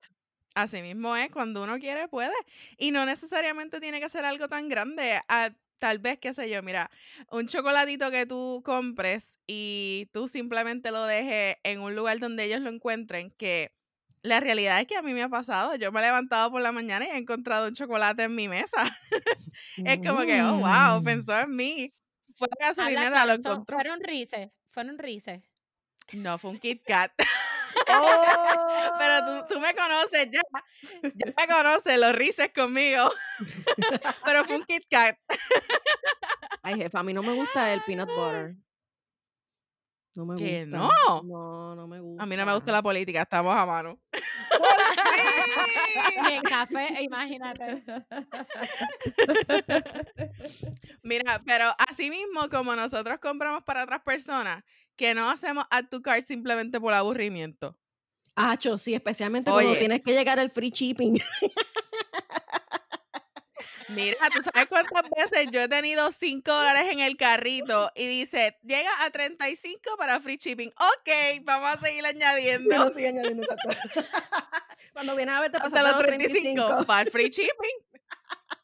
Así 0.55 0.81
mismo 0.81 1.15
es, 1.15 1.29
cuando 1.31 1.63
uno 1.63 1.79
quiere, 1.79 2.07
puede. 2.07 2.33
Y 2.77 2.91
no 2.91 3.05
necesariamente 3.05 3.79
tiene 3.79 3.99
que 3.99 4.09
ser 4.09 4.25
algo 4.25 4.47
tan 4.47 4.67
grande. 4.67 5.21
Ah, 5.27 5.51
tal 5.79 5.99
vez, 5.99 6.19
qué 6.19 6.33
sé 6.33 6.49
yo, 6.49 6.61
mira, 6.61 6.91
un 7.31 7.47
chocolatito 7.47 8.11
que 8.11 8.25
tú 8.25 8.61
compres 8.63 9.39
y 9.47 10.09
tú 10.11 10.27
simplemente 10.27 10.91
lo 10.91 11.05
dejes 11.05 11.57
en 11.63 11.79
un 11.79 11.95
lugar 11.95 12.19
donde 12.19 12.43
ellos 12.43 12.61
lo 12.61 12.69
encuentren, 12.69 13.31
que 13.31 13.73
la 14.21 14.39
realidad 14.39 14.79
es 14.81 14.87
que 14.87 14.97
a 14.97 15.01
mí 15.01 15.13
me 15.13 15.23
ha 15.23 15.29
pasado. 15.29 15.75
Yo 15.75 15.91
me 15.91 16.01
he 16.01 16.03
levantado 16.03 16.51
por 16.51 16.61
la 16.61 16.71
mañana 16.71 17.05
y 17.05 17.09
he 17.09 17.17
encontrado 17.17 17.67
un 17.67 17.73
chocolate 17.73 18.23
en 18.23 18.35
mi 18.35 18.47
mesa. 18.47 18.97
es 19.85 19.97
como 20.05 20.21
que, 20.21 20.41
oh, 20.41 20.59
wow, 20.59 21.03
pensó 21.03 21.37
en 21.39 21.55
mí. 21.55 21.93
Fue 22.33 22.47
gasolinera, 22.59 23.25
lo 23.25 23.33
encontró. 23.33 23.77
fueron 23.77 24.01
rises, 24.01 24.49
fueron 24.67 24.97
rises. 24.97 25.41
No, 26.13 26.37
fue 26.37 26.51
un 26.51 26.59
Kit 26.59 26.83
Kat. 26.83 27.11
¡Oh! 27.91 28.93
Pero 28.97 29.25
tú, 29.25 29.53
tú 29.53 29.59
me 29.59 29.73
conoces 29.73 30.29
ya. 30.31 30.41
Ya 31.03 31.33
me 31.37 31.47
conoces, 31.47 31.99
los 31.99 32.15
rises 32.15 32.51
conmigo. 32.53 33.09
Pero 34.25 34.45
fue 34.45 34.57
un 34.57 34.63
Kit 34.65 34.83
Kat. 34.89 35.17
Ay, 36.63 36.75
jefa, 36.75 36.99
a 36.99 37.03
mí 37.03 37.13
no 37.13 37.23
me 37.23 37.33
gusta 37.33 37.73
el 37.73 37.83
peanut 37.83 38.09
butter. 38.09 38.55
No 40.15 40.25
me 40.25 40.35
¿Que 40.35 40.65
gusta. 40.65 40.77
no? 40.77 40.89
No, 41.23 41.75
no 41.75 41.87
me 41.87 41.99
gusta. 42.01 42.23
A 42.23 42.25
mí 42.25 42.35
no 42.35 42.45
me 42.45 42.53
gusta 42.53 42.71
la 42.71 42.81
política, 42.81 43.21
estamos 43.21 43.55
a 43.55 43.65
mano. 43.65 43.99
Ni 46.23 46.33
en 46.33 46.41
café, 46.41 46.87
imagínate. 47.01 47.83
Mira, 51.03 51.39
pero 51.45 51.71
así 51.87 52.09
mismo 52.09 52.49
como 52.49 52.75
nosotros 52.75 53.19
compramos 53.19 53.63
para 53.63 53.83
otras 53.83 54.01
personas, 54.01 54.63
que 54.99 55.13
no 55.13 55.29
hacemos 55.29 55.63
add 55.71 55.87
to 55.87 56.01
cart 56.01 56.25
simplemente 56.25 56.77
por 56.77 56.93
aburrimiento. 56.93 57.77
Acho, 58.35 58.77
sí, 58.77 58.93
especialmente 58.93 59.49
cuando 59.49 59.77
tienes 59.77 60.01
que 60.01 60.11
llegar 60.11 60.39
al 60.39 60.51
free 60.51 60.71
shipping. 60.71 61.17
Mira, 63.87 64.17
¿tú 64.35 64.41
sabes 64.41 64.67
cuántas 64.67 65.03
veces 65.09 65.47
yo 65.51 65.61
he 65.61 65.69
tenido 65.69 66.11
5 66.11 66.51
dólares 66.51 66.83
en 66.91 66.99
el 66.99 67.15
carrito 67.15 67.89
y 67.95 68.07
dice, 68.07 68.57
llega 68.61 68.89
a 69.05 69.09
35 69.09 69.95
para 69.97 70.19
free 70.19 70.35
shipping? 70.35 70.67
Ok, 70.67 71.43
vamos 71.43 71.77
a 71.77 71.79
seguir 71.79 72.05
añadiendo. 72.05 72.89
lo 72.89 72.93
sigue 72.93 73.07
añadiendo 73.07 73.43
esa 73.43 73.55
cosa. 73.93 74.07
Cuando 74.91 75.15
viene 75.15 75.31
a 75.31 75.39
ver, 75.39 75.51
te 75.51 75.59
pasaste 75.59 75.81
los 75.81 75.91
los 75.93 76.03
35 76.03 76.43
35. 76.43 76.85
para 76.85 77.01
el 77.03 77.09
free 77.09 77.29
shipping. 77.29 77.49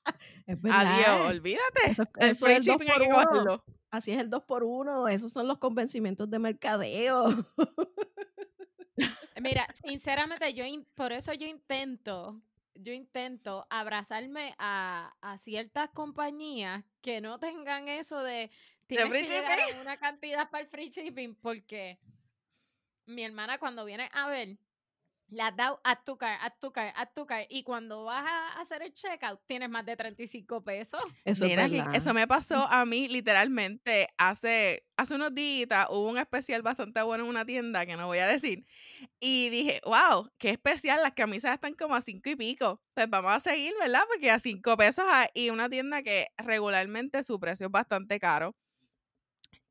Es 0.47 0.61
verdad. 0.61 0.85
Adiós, 0.85 1.29
olvídate. 1.29 1.91
Eso, 1.91 2.03
El 2.17 2.29
eso 2.31 2.45
free 2.45 2.59
shipping 2.59 2.91
hay 2.91 2.99
que 2.99 3.09
cogerlo. 3.09 3.63
Así 3.95 4.11
es 4.11 4.19
el 4.19 4.29
2 4.29 4.43
por 4.43 4.63
1 4.63 5.07
Esos 5.07 5.31
son 5.31 5.47
los 5.47 5.57
convencimientos 5.57 6.29
de 6.29 6.39
mercadeo. 6.39 7.25
Mira, 9.41 9.67
sinceramente, 9.73 10.53
yo 10.53 10.65
por 10.95 11.13
eso 11.13 11.33
yo 11.33 11.47
intento, 11.47 12.41
yo 12.73 12.93
intento 12.93 13.65
abrazarme 13.69 14.55
a, 14.57 15.13
a 15.21 15.37
ciertas 15.37 15.89
compañías 15.91 16.83
que 17.01 17.21
no 17.21 17.39
tengan 17.39 17.87
eso 17.87 18.21
de 18.21 18.51
tienes 18.87 19.11
que 19.11 19.27
llegar 19.27 19.59
a 19.59 19.81
una 19.81 19.97
cantidad 19.97 20.49
para 20.49 20.63
el 20.63 20.69
free 20.69 20.89
shipping, 20.89 21.35
porque 21.35 21.99
mi 23.05 23.23
hermana 23.23 23.57
cuando 23.59 23.85
viene 23.85 24.09
a 24.13 24.27
ver, 24.27 24.57
le 25.27 25.41
has 25.41 25.55
dado 25.55 25.81
a 25.83 26.03
tu 26.03 26.17
card, 26.17 26.37
a 26.41 26.49
tu 26.51 26.71
card, 26.71 26.93
a 26.95 27.05
tu 27.07 27.25
card. 27.25 27.45
Y 27.49 27.63
cuando 27.63 28.03
vas 28.05 28.25
a 28.25 28.59
hacer 28.59 28.81
el 28.83 28.93
checkout, 28.93 29.41
tienes 29.47 29.69
más 29.69 29.85
de 29.85 29.97
35 29.97 30.63
pesos. 30.63 31.01
Eso 31.25 31.45
Mira, 31.45 31.65
es 31.65 31.97
eso 31.97 32.13
me 32.13 32.27
pasó 32.27 32.67
a 32.69 32.85
mí 32.85 33.07
literalmente 33.07 34.09
hace, 34.17 34.85
hace 34.97 35.15
unos 35.15 35.33
días. 35.33 35.87
Hubo 35.89 36.09
un 36.09 36.17
especial 36.17 36.61
bastante 36.61 37.01
bueno 37.01 37.23
en 37.23 37.29
una 37.29 37.45
tienda 37.45 37.85
que 37.85 37.95
no 37.97 38.07
voy 38.07 38.19
a 38.19 38.27
decir. 38.27 38.65
Y 39.19 39.49
dije, 39.49 39.81
wow, 39.85 40.29
qué 40.37 40.51
especial. 40.51 41.01
Las 41.01 41.13
camisas 41.13 41.53
están 41.53 41.73
como 41.73 41.95
a 41.95 42.01
cinco 42.01 42.29
y 42.29 42.35
pico. 42.35 42.81
Pues 42.93 43.09
vamos 43.09 43.31
a 43.33 43.39
seguir, 43.39 43.73
¿verdad? 43.79 44.01
Porque 44.11 44.31
a 44.31 44.39
cinco 44.39 44.77
pesos 44.77 45.05
hay- 45.09 45.27
y 45.33 45.49
una 45.49 45.69
tienda 45.69 46.03
que 46.03 46.27
regularmente 46.37 47.23
su 47.23 47.39
precio 47.39 47.67
es 47.67 47.71
bastante 47.71 48.19
caro. 48.19 48.55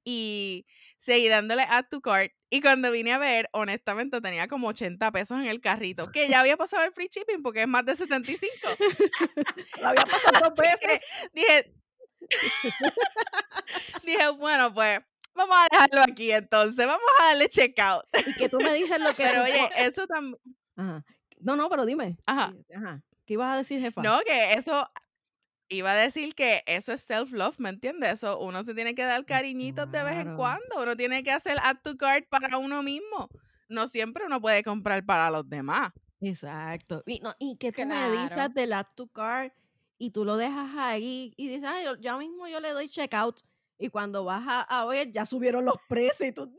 Y 0.05 0.67
seguí 0.99 1.29
dándole 1.29 1.63
add 1.63 1.87
to 1.91 2.01
cart. 2.01 2.33
Y 2.51 2.61
cuando 2.61 2.91
vine 2.91 3.13
a 3.13 3.19
ver, 3.19 3.49
honestamente 3.53 4.21
tenía 4.21 4.47
como 4.47 4.69
80 4.69 5.11
pesos 5.13 5.39
en 5.39 5.47
el 5.47 5.61
carrito. 5.61 6.11
Que 6.13 6.29
ya 6.29 6.41
había 6.41 6.57
pasado 6.57 6.85
el 6.85 6.93
free 6.93 7.09
shipping 7.11 7.43
porque 7.43 7.63
es 7.63 7.69
más 7.69 7.85
de 7.85 7.97
75. 7.97 8.53
Lo 9.81 9.89
había 9.89 10.05
pasado 10.05 10.51
dos 10.51 10.55
veces. 10.61 11.01
dije, 11.33 11.75
dije, 14.05 14.29
bueno, 14.39 14.73
pues 14.73 15.01
vamos 15.35 15.57
a 15.57 15.69
dejarlo 15.71 16.03
aquí 16.03 16.31
entonces, 16.31 16.87
vamos 16.87 17.03
a 17.21 17.25
darle 17.29 17.49
checkout. 17.49 18.05
Y 18.27 18.35
que 18.35 18.49
tú 18.49 18.59
me 18.59 18.73
dices 18.75 19.01
lo 19.01 19.15
que 19.15 19.25
Pero 19.25 19.43
oye, 19.43 19.71
eso 19.77 20.07
también, 20.07 20.39
Ajá. 20.77 21.05
No, 21.39 21.57
no, 21.57 21.69
pero 21.69 21.85
dime. 21.85 22.17
Ajá. 22.27 22.55
Ajá. 22.75 23.03
¿Qué 23.27 23.35
ibas 23.35 23.53
a 23.55 23.57
decir, 23.59 23.81
jefa? 23.81 24.03
no, 24.03 24.21
que 24.21 24.55
eso, 24.55 24.91
iba 25.75 25.93
a 25.93 25.95
decir 25.97 26.35
que 26.35 26.63
eso 26.67 26.93
es 26.93 27.03
self-love, 27.03 27.59
¿me 27.59 27.69
entiendes? 27.71 28.13
Eso, 28.15 28.39
uno 28.39 28.65
se 28.65 28.75
tiene 28.75 28.95
que 28.95 29.05
dar 29.05 29.25
cariñitos 29.25 29.91
de 29.91 30.03
vez 30.03 30.17
en 30.25 30.37
cuando, 30.37 30.83
uno 30.83 30.97
tiene 30.97 31.23
que 31.23 31.31
hacer 31.33 31.59
add 31.63 31.79
to 31.83 31.97
cart 31.97 32.27
para 32.29 32.57
uno 32.59 32.83
mismo. 32.83 33.29
No 33.69 33.89
siempre 33.89 34.25
uno 34.27 34.41
puede 34.41 34.63
comprar 34.63 35.05
para 35.05 35.31
los 35.31 35.49
demás. 35.49 35.91
Exacto. 36.21 37.03
Y, 37.07 37.21
no, 37.21 37.35
y 37.39 37.57
que 37.57 37.73
tú 37.73 37.85
me 37.87 38.11
dices 38.11 38.53
del 38.55 38.73
add 38.73 38.87
to 38.95 39.09
cart 39.09 39.53
y 39.99 40.11
tú 40.11 40.25
lo 40.25 40.37
dejas 40.37 40.71
ahí 40.77 41.33
y 41.37 41.49
dices, 41.49 41.69
ay, 41.69 41.85
yo- 41.85 41.97
ya 41.97 42.17
mismo 42.19 42.47
yo 42.49 42.61
le 42.61 42.71
doy 42.71 42.89
checkout. 42.89 43.41
Y 43.79 43.89
cuando 43.89 44.25
vas 44.25 44.45
a, 44.47 44.61
a 44.63 44.85
ver, 44.87 45.11
ya 45.11 45.27
subieron 45.27 45.65
los 45.65 45.77
precios 45.89 46.29
y 46.29 46.33
tú. 46.33 46.55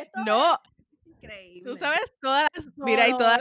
Esto 0.00 0.20
No, 0.24 0.58
increíble. 1.04 1.70
tú 1.70 1.76
sabes 1.76 2.00
todas 2.20 2.47
mira, 2.78 3.08
y 3.08 3.16
todas 3.16 3.40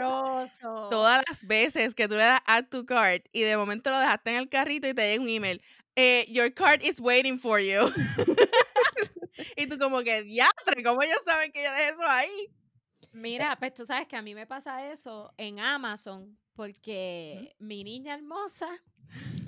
todas 0.61 1.23
las 1.27 1.45
veces 1.45 1.93
que 1.95 2.07
tú 2.07 2.15
le 2.15 2.23
das 2.23 2.41
add 2.45 2.65
to 2.69 2.85
cart 2.85 3.25
y 3.31 3.41
de 3.41 3.57
momento 3.57 3.89
lo 3.89 3.99
dejaste 3.99 4.31
en 4.31 4.35
el 4.37 4.49
carrito 4.49 4.87
y 4.87 4.93
te 4.93 5.01
llega 5.01 5.21
un 5.21 5.29
email, 5.29 5.61
eh, 5.95 6.25
your 6.29 6.53
cart 6.53 6.83
is 6.83 6.99
waiting 6.99 7.39
for 7.39 7.59
you. 7.59 7.91
y 9.57 9.67
tú 9.67 9.77
como 9.77 10.01
que, 10.03 10.23
diatre, 10.23 10.83
¿cómo 10.83 11.01
ellos 11.01 11.19
saben 11.25 11.51
que 11.51 11.63
yo 11.63 11.71
dejé 11.71 11.89
eso 11.89 12.03
ahí? 12.03 12.49
Mira, 13.11 13.57
pues 13.57 13.73
tú 13.73 13.85
sabes 13.85 14.07
que 14.07 14.15
a 14.15 14.21
mí 14.21 14.35
me 14.35 14.45
pasa 14.45 14.91
eso 14.91 15.33
en 15.37 15.59
Amazon 15.59 16.37
porque 16.53 17.55
mi 17.59 17.83
niña 17.83 18.15
hermosa, 18.15 18.67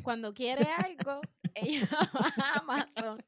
cuando 0.04 0.34
quiere 0.34 0.68
algo, 0.72 1.22
ella 1.62 1.88
va 2.16 2.34
a 2.38 2.60
Amazon 2.60 3.24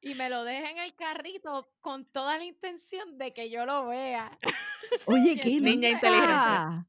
y 0.00 0.14
me 0.14 0.28
lo 0.30 0.44
deja 0.44 0.70
en 0.70 0.78
el 0.78 0.94
carrito 0.94 1.68
con 1.80 2.04
toda 2.06 2.38
la 2.38 2.44
intención 2.44 3.18
de 3.18 3.32
que 3.32 3.50
yo 3.50 3.64
lo 3.66 3.86
vea. 3.88 4.38
Oye, 5.06 5.36
qué 5.40 5.48
Niña 5.48 5.70
linda. 5.70 5.88
inteligencia. 5.90 6.86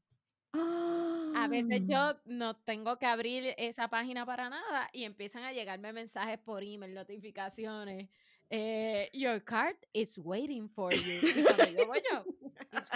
A 1.36 1.48
veces 1.48 1.82
Ah. 1.82 2.14
yo 2.14 2.20
no 2.26 2.56
tengo 2.56 2.96
que 2.98 3.06
abrir 3.06 3.54
esa 3.58 3.88
página 3.88 4.24
para 4.24 4.48
nada 4.48 4.88
y 4.92 5.04
empiezan 5.04 5.42
a 5.44 5.52
llegarme 5.52 5.92
mensajes 5.92 6.38
por 6.38 6.62
email, 6.62 6.94
notificaciones. 6.94 8.08
eh, 8.50 9.10
Your 9.12 9.42
card 9.42 9.76
is 9.92 10.16
waiting 10.18 10.68
for 10.68 10.92
you. 10.94 11.20
Y 11.28 11.42
cuando 11.42 11.66
yo 11.66 11.86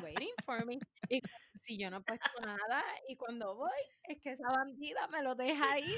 waiting 0.03 0.33
for 0.44 0.64
me. 0.64 0.79
Y 1.09 1.20
si 1.59 1.79
yo 1.79 1.90
no 1.90 1.98
he 1.98 2.01
puesto 2.03 2.40
nada 2.40 2.85
y 3.09 3.16
cuando 3.16 3.55
voy, 3.57 3.70
es 4.05 4.20
que 4.20 4.31
esa 4.31 4.48
bandida 4.48 5.07
me 5.09 5.22
lo 5.22 5.35
deja 5.35 5.72
ahí 5.72 5.96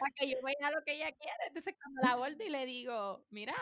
para 0.00 0.12
que 0.14 0.28
yo 0.28 0.36
vea 0.42 0.70
lo 0.70 0.82
que 0.84 0.94
ella 0.94 1.12
quiere. 1.12 1.46
Entonces 1.48 1.74
cuando 1.82 2.02
la 2.02 2.16
vuelvo 2.16 2.42
y 2.42 2.48
le 2.50 2.66
digo, 2.66 3.24
mira, 3.30 3.54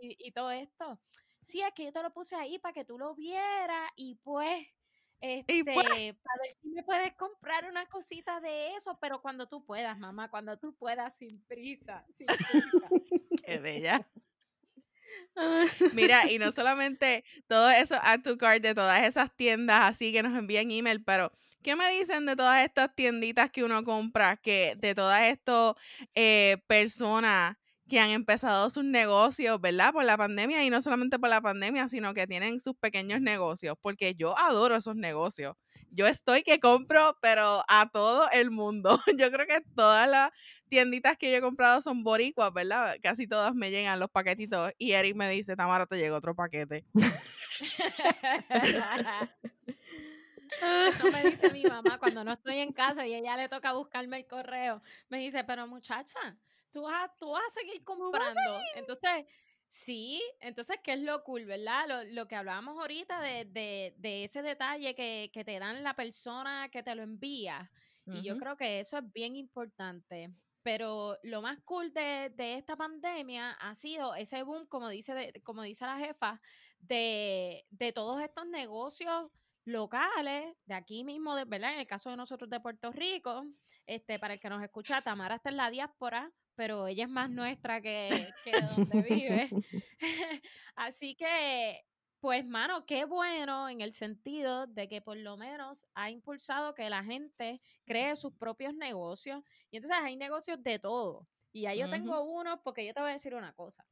y, 0.00 0.16
y 0.28 0.32
todo 0.32 0.50
esto. 0.50 1.00
Sí, 1.40 1.62
es 1.62 1.72
que 1.74 1.84
yo 1.84 1.92
te 1.92 2.02
lo 2.02 2.12
puse 2.12 2.36
ahí 2.36 2.58
para 2.58 2.74
que 2.74 2.84
tú 2.84 2.98
lo 2.98 3.14
vieras 3.14 3.90
y 3.96 4.16
pues, 4.16 4.66
este, 5.20 5.54
Y 5.54 5.62
pues. 5.62 5.76
para 5.76 5.94
ver 5.94 6.50
si 6.62 6.68
me 6.70 6.82
puedes 6.82 7.14
comprar 7.14 7.66
una 7.66 7.86
cosita 7.86 8.40
de 8.40 8.74
eso, 8.74 8.98
pero 9.00 9.20
cuando 9.20 9.48
tú 9.48 9.64
puedas, 9.64 9.98
mamá, 9.98 10.30
cuando 10.30 10.58
tú 10.58 10.74
puedas, 10.74 11.16
sin 11.16 11.44
prisa, 11.46 12.06
sin 12.14 12.26
prisa. 12.26 12.88
Qué 13.44 13.58
bella. 13.58 14.10
Ah. 15.36 15.64
Mira, 15.92 16.30
y 16.30 16.38
no 16.38 16.52
solamente 16.52 17.24
todo 17.46 17.70
eso 17.70 17.96
add 18.02 18.22
to 18.22 18.36
cart 18.36 18.62
de 18.62 18.74
todas 18.74 19.02
esas 19.04 19.34
tiendas 19.36 19.80
así 19.82 20.12
que 20.12 20.22
nos 20.22 20.36
envían 20.36 20.70
email, 20.70 21.02
pero 21.04 21.32
¿qué 21.62 21.76
me 21.76 21.88
dicen 21.90 22.26
de 22.26 22.36
todas 22.36 22.64
estas 22.64 22.94
tienditas 22.94 23.50
que 23.50 23.64
uno 23.64 23.84
compra, 23.84 24.36
que 24.36 24.74
de 24.78 24.94
todas 24.94 25.22
estas 25.22 25.74
eh, 26.14 26.58
personas 26.66 27.56
que 27.88 27.98
han 27.98 28.10
empezado 28.10 28.70
sus 28.70 28.84
negocios, 28.84 29.60
¿verdad? 29.60 29.92
Por 29.92 30.04
la 30.04 30.16
pandemia 30.16 30.64
y 30.64 30.70
no 30.70 30.80
solamente 30.80 31.18
por 31.18 31.28
la 31.28 31.40
pandemia, 31.40 31.88
sino 31.88 32.14
que 32.14 32.26
tienen 32.26 32.60
sus 32.60 32.76
pequeños 32.76 33.20
negocios, 33.20 33.76
porque 33.82 34.14
yo 34.14 34.36
adoro 34.38 34.76
esos 34.76 34.94
negocios. 34.94 35.54
Yo 35.90 36.06
estoy 36.06 36.42
que 36.42 36.60
compro, 36.60 37.18
pero 37.20 37.62
a 37.68 37.88
todo 37.92 38.30
el 38.30 38.50
mundo. 38.50 38.98
Yo 39.18 39.30
creo 39.30 39.46
que 39.46 39.60
todas 39.74 40.08
las 40.08 40.30
tienditas 40.68 41.18
que 41.18 41.30
yo 41.32 41.38
he 41.38 41.40
comprado 41.40 41.82
son 41.82 42.04
boricuas, 42.04 42.52
¿verdad? 42.52 42.96
Casi 43.02 43.26
todas 43.26 43.54
me 43.54 43.72
llegan 43.72 43.98
los 43.98 44.08
paquetitos 44.08 44.72
y 44.78 44.92
Eric 44.92 45.16
me 45.16 45.28
dice, 45.28 45.56
Tamara, 45.56 45.86
te 45.86 45.96
llegó 45.96 46.16
otro 46.16 46.34
paquete. 46.34 46.84
Eso 50.88 51.10
me 51.10 51.24
dice 51.24 51.50
mi 51.50 51.64
mamá 51.64 51.98
cuando 51.98 52.24
no 52.24 52.32
estoy 52.32 52.58
en 52.58 52.72
casa 52.72 53.06
y 53.06 53.14
ella 53.14 53.36
le 53.36 53.48
toca 53.48 53.72
buscarme 53.72 54.18
el 54.18 54.26
correo. 54.26 54.82
Me 55.08 55.18
dice, 55.18 55.44
pero 55.44 55.66
muchacha, 55.66 56.36
tú 56.70 56.82
vas 56.82 57.04
a, 57.04 57.14
tú 57.18 57.30
vas 57.30 57.42
a 57.48 57.60
seguir 57.60 57.82
comprando. 57.84 58.60
Entonces, 58.74 59.26
sí, 59.70 60.22
entonces, 60.40 60.78
¿qué 60.82 60.94
es 60.94 61.00
lo 61.00 61.22
cool, 61.24 61.44
verdad? 61.46 61.86
Lo, 61.88 62.04
lo 62.04 62.26
que 62.28 62.36
hablábamos 62.36 62.78
ahorita 62.78 63.20
de, 63.20 63.44
de- 63.44 63.94
de 63.98 64.24
ese 64.24 64.42
detalle 64.42 64.94
que, 64.94 65.30
que 65.32 65.44
te 65.44 65.58
dan 65.58 65.82
la 65.84 65.94
persona 65.94 66.68
que 66.70 66.82
te 66.82 66.94
lo 66.94 67.02
envía. 67.02 67.70
Y 68.10 68.22
yo 68.22 68.36
creo 68.36 68.56
que 68.56 68.80
eso 68.80 68.98
es 68.98 69.12
bien 69.12 69.36
importante. 69.36 70.34
Pero 70.62 71.16
lo 71.22 71.40
más 71.42 71.60
cool 71.64 71.92
de, 71.92 72.30
de 72.34 72.54
esta 72.56 72.76
pandemia 72.76 73.52
ha 73.52 73.74
sido 73.74 74.14
ese 74.14 74.42
boom, 74.42 74.66
como 74.66 74.88
dice, 74.90 75.14
de- 75.14 75.42
como 75.42 75.62
dice 75.62 75.86
la 75.86 75.98
jefa, 75.98 76.40
de, 76.80 77.66
de 77.70 77.92
todos 77.92 78.20
estos 78.22 78.46
negocios 78.46 79.30
locales, 79.64 80.56
de 80.66 80.74
aquí 80.74 81.04
mismo, 81.04 81.34
de, 81.34 81.44
¿verdad? 81.44 81.74
En 81.74 81.80
el 81.80 81.86
caso 81.86 82.10
de 82.10 82.16
nosotros 82.16 82.48
de 82.50 82.60
Puerto 82.60 82.92
Rico, 82.92 83.44
este, 83.86 84.18
para 84.18 84.34
el 84.34 84.40
que 84.40 84.48
nos 84.48 84.62
escucha, 84.62 85.02
Tamara 85.02 85.36
está 85.36 85.50
en 85.50 85.56
la 85.56 85.70
diáspora, 85.70 86.32
pero 86.54 86.86
ella 86.86 87.04
es 87.04 87.10
más 87.10 87.30
nuestra 87.30 87.80
que, 87.80 88.28
que 88.44 88.52
donde 88.52 89.02
vive. 89.02 89.50
Así 90.74 91.14
que, 91.14 91.82
pues, 92.20 92.44
mano, 92.46 92.84
qué 92.86 93.04
bueno 93.04 93.68
en 93.68 93.80
el 93.80 93.92
sentido 93.92 94.66
de 94.66 94.88
que 94.88 95.00
por 95.00 95.16
lo 95.16 95.36
menos 95.36 95.86
ha 95.94 96.10
impulsado 96.10 96.74
que 96.74 96.90
la 96.90 97.02
gente 97.02 97.60
cree 97.84 98.14
sus 98.16 98.32
propios 98.34 98.74
negocios. 98.74 99.42
Y 99.70 99.78
entonces 99.78 99.98
hay 100.02 100.16
negocios 100.16 100.62
de 100.62 100.78
todo. 100.78 101.26
Y 101.52 101.62
ya 101.62 101.74
yo 101.74 101.90
tengo 101.90 102.22
uno, 102.22 102.62
porque 102.62 102.86
yo 102.86 102.94
te 102.94 103.00
voy 103.00 103.10
a 103.10 103.14
decir 103.14 103.34
una 103.34 103.52
cosa. 103.54 103.84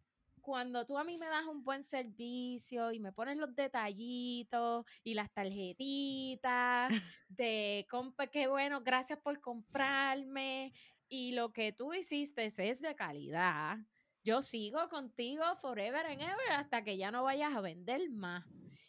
Cuando 0.49 0.87
tú 0.87 0.97
a 0.97 1.05
mí 1.05 1.19
me 1.19 1.27
das 1.27 1.45
un 1.45 1.63
buen 1.63 1.83
servicio 1.85 2.91
y 2.91 2.99
me 3.01 3.13
pones 3.13 3.37
los 3.37 3.55
detallitos 3.55 4.87
y 5.05 5.13
las 5.13 5.31
tarjetitas 5.31 6.91
de 7.29 7.87
compra, 7.91 8.29
qué 8.29 8.47
bueno, 8.47 8.81
gracias 8.81 9.19
por 9.19 9.39
comprarme. 9.43 10.73
Y 11.07 11.33
lo 11.33 11.53
que 11.53 11.75
tú 11.75 11.93
hiciste 11.93 12.47
es 12.47 12.81
de 12.81 12.95
calidad. 12.95 13.77
Yo 14.25 14.41
sigo 14.41 14.89
contigo 14.89 15.45
forever 15.61 16.07
and 16.07 16.23
ever 16.23 16.53
hasta 16.53 16.83
que 16.83 16.97
ya 16.97 17.11
no 17.11 17.25
vayas 17.25 17.55
a 17.55 17.61
vender 17.61 18.09
más. 18.09 18.47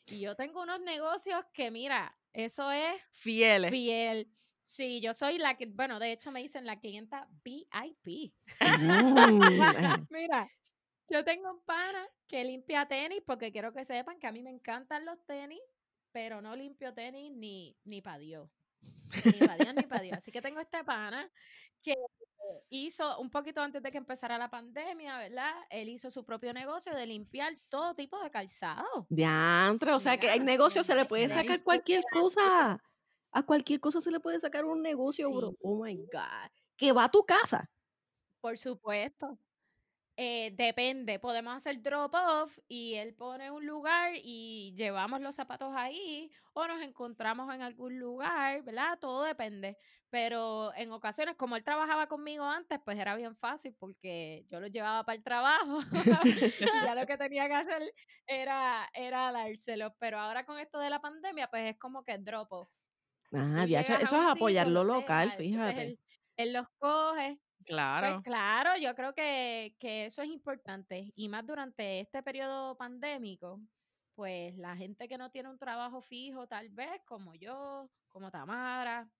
Y 0.07 0.21
yo 0.21 0.37
tengo 0.37 0.61
unos 0.61 0.79
negocios 0.79 1.43
que, 1.51 1.71
mira, 1.71 2.17
eso 2.31 2.71
es 2.71 3.01
Fieles. 3.11 3.69
fiel. 3.69 4.31
Sí, 4.63 5.01
yo 5.01 5.13
soy 5.13 5.39
la 5.39 5.57
que, 5.57 5.65
bueno, 5.65 5.99
de 5.99 6.13
hecho 6.13 6.31
me 6.31 6.41
dicen 6.41 6.65
la 6.65 6.79
clienta 6.79 7.27
VIP. 7.43 8.33
Mm, 8.61 9.39
Mira, 10.09 10.49
yo 11.09 11.23
tengo 11.23 11.51
un 11.51 11.59
pana 11.61 12.05
que 12.27 12.43
limpia 12.43 12.87
tenis 12.87 13.21
porque 13.25 13.51
quiero 13.51 13.73
que 13.73 13.83
sepan 13.85 14.19
que 14.19 14.27
a 14.27 14.31
mí 14.31 14.43
me 14.43 14.49
encantan 14.49 15.05
los 15.05 15.23
tenis, 15.25 15.61
pero 16.11 16.41
no 16.41 16.55
limpio 16.55 16.93
tenis 16.93 17.31
ni, 17.31 17.75
ni 17.85 18.01
para 18.01 18.17
Dios. 18.19 18.49
Ni 19.25 19.39
para 19.45 19.55
Dios 19.57 19.75
ni 19.75 19.83
para 19.83 20.01
Dios. 20.01 20.17
Así 20.19 20.31
que 20.31 20.41
tengo 20.41 20.59
este 20.59 20.83
pana 20.83 21.29
que 21.81 21.93
hizo 22.69 23.19
un 23.19 23.29
poquito 23.29 23.61
antes 23.61 23.81
de 23.81 23.91
que 23.91 23.97
empezara 23.97 24.37
la 24.37 24.49
pandemia, 24.49 25.17
¿verdad? 25.17 25.53
Él 25.69 25.89
hizo 25.89 26.09
su 26.11 26.23
propio 26.25 26.53
negocio 26.53 26.93
de 26.95 27.05
limpiar 27.05 27.57
todo 27.69 27.95
tipo 27.95 28.21
de 28.21 28.29
calzado. 28.29 29.07
Diantre, 29.09 29.93
o 29.93 29.99
sea 29.99 30.17
que 30.17 30.31
Mira, 30.31 30.43
negocio, 30.43 30.83
se 30.83 30.93
le 30.95 31.01
de- 31.01 31.07
puede 31.07 31.23
de 31.23 31.33
sacar 31.33 31.63
cualquier 31.63 32.03
cosa. 32.11 32.81
A 33.31 33.43
cualquier 33.45 33.79
cosa 33.79 34.01
se 34.01 34.11
le 34.11 34.19
puede 34.19 34.39
sacar 34.39 34.65
un 34.65 34.81
negocio, 34.81 35.31
bro. 35.31 35.55
Oh 35.61 35.83
my 35.83 35.95
God. 35.95 36.51
Que 36.75 36.91
va 36.91 37.05
a 37.05 37.11
tu 37.11 37.23
casa. 37.23 37.69
Por 38.41 38.57
supuesto. 38.57 39.37
Eh, 40.21 40.51
depende, 40.53 41.17
podemos 41.17 41.55
hacer 41.55 41.81
drop-off 41.81 42.59
y 42.67 42.95
él 42.95 43.13
pone 43.13 43.51
un 43.51 43.65
lugar 43.65 44.11
y 44.21 44.73
llevamos 44.75 45.21
los 45.21 45.33
zapatos 45.33 45.71
ahí 45.73 46.29
o 46.51 46.67
nos 46.67 46.81
encontramos 46.81 47.55
en 47.55 47.61
algún 47.61 47.97
lugar, 47.99 48.61
¿verdad? 48.63 48.99
Todo 48.99 49.23
depende. 49.23 49.77
Pero 50.09 50.73
en 50.75 50.91
ocasiones, 50.91 51.37
como 51.37 51.55
él 51.55 51.63
trabajaba 51.63 52.07
conmigo 52.07 52.43
antes, 52.43 52.81
pues 52.83 52.99
era 52.99 53.15
bien 53.15 53.37
fácil 53.37 53.73
porque 53.79 54.43
yo 54.49 54.59
los 54.59 54.71
llevaba 54.71 55.05
para 55.05 55.15
el 55.15 55.23
trabajo. 55.23 55.79
ya 56.85 56.95
lo 56.95 57.07
que 57.07 57.15
tenía 57.15 57.47
que 57.47 57.53
hacer 57.53 57.81
era, 58.27 58.89
era 58.93 59.31
dárselos. 59.31 59.93
Pero 59.99 60.19
ahora 60.19 60.45
con 60.45 60.59
esto 60.59 60.79
de 60.79 60.89
la 60.89 60.99
pandemia, 60.99 61.49
pues 61.49 61.69
es 61.69 61.79
como 61.79 62.03
que 62.03 62.17
drop-off. 62.17 62.67
Ah, 63.31 63.63
eso 63.65 63.95
es 63.95 64.11
apoyar 64.11 64.67
lo 64.67 64.83
local, 64.83 65.31
fíjate. 65.37 65.97
él 66.35 66.51
los 66.51 66.67
coge, 66.77 67.39
pues 67.97 68.17
Claro. 68.17 68.23
claro, 68.23 68.77
yo 68.77 68.95
creo 68.95 69.13
que, 69.13 69.75
que 69.79 70.05
eso 70.05 70.21
es 70.21 70.29
importante. 70.29 71.11
Y 71.15 71.29
más 71.29 71.45
durante 71.45 71.99
este 72.01 72.23
periodo 72.23 72.77
pandémico, 72.77 73.61
pues 74.15 74.55
la 74.57 74.75
gente 74.75 75.07
que 75.07 75.17
no 75.17 75.31
tiene 75.31 75.49
un 75.49 75.59
trabajo 75.59 76.01
fijo, 76.01 76.47
tal 76.47 76.69
vez, 76.69 77.01
como 77.05 77.35
yo, 77.35 77.91
como 78.07 78.31
Tamara, 78.31 79.11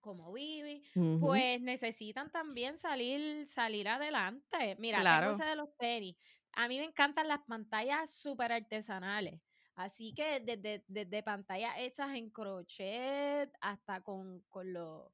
como 0.00 0.32
Vivi, 0.32 0.82
pues 1.18 1.60
necesitan 1.60 2.30
también 2.30 2.76
salir, 2.78 3.46
salir 3.48 3.88
adelante. 3.88 4.76
Mira, 4.78 5.04
Claro. 5.04 5.04
tengo 5.06 5.30
ese 5.30 5.44
de 5.44 5.56
los 5.56 5.76
tenis. 5.78 6.16
A 6.52 6.68
mí 6.68 6.78
me 6.78 6.84
encantan 6.84 7.28
las 7.28 7.40
pantallas 7.46 8.12
súper 8.14 8.52
artesanales. 8.52 9.40
Así 9.76 10.14
que 10.14 10.40
desde, 10.40 10.84
desde 10.88 11.22
pantallas 11.22 11.74
hechas 11.78 12.14
en 12.14 12.30
crochet 12.30 13.50
hasta 13.60 14.02
con, 14.02 14.42
con 14.50 14.72
los 14.72 15.10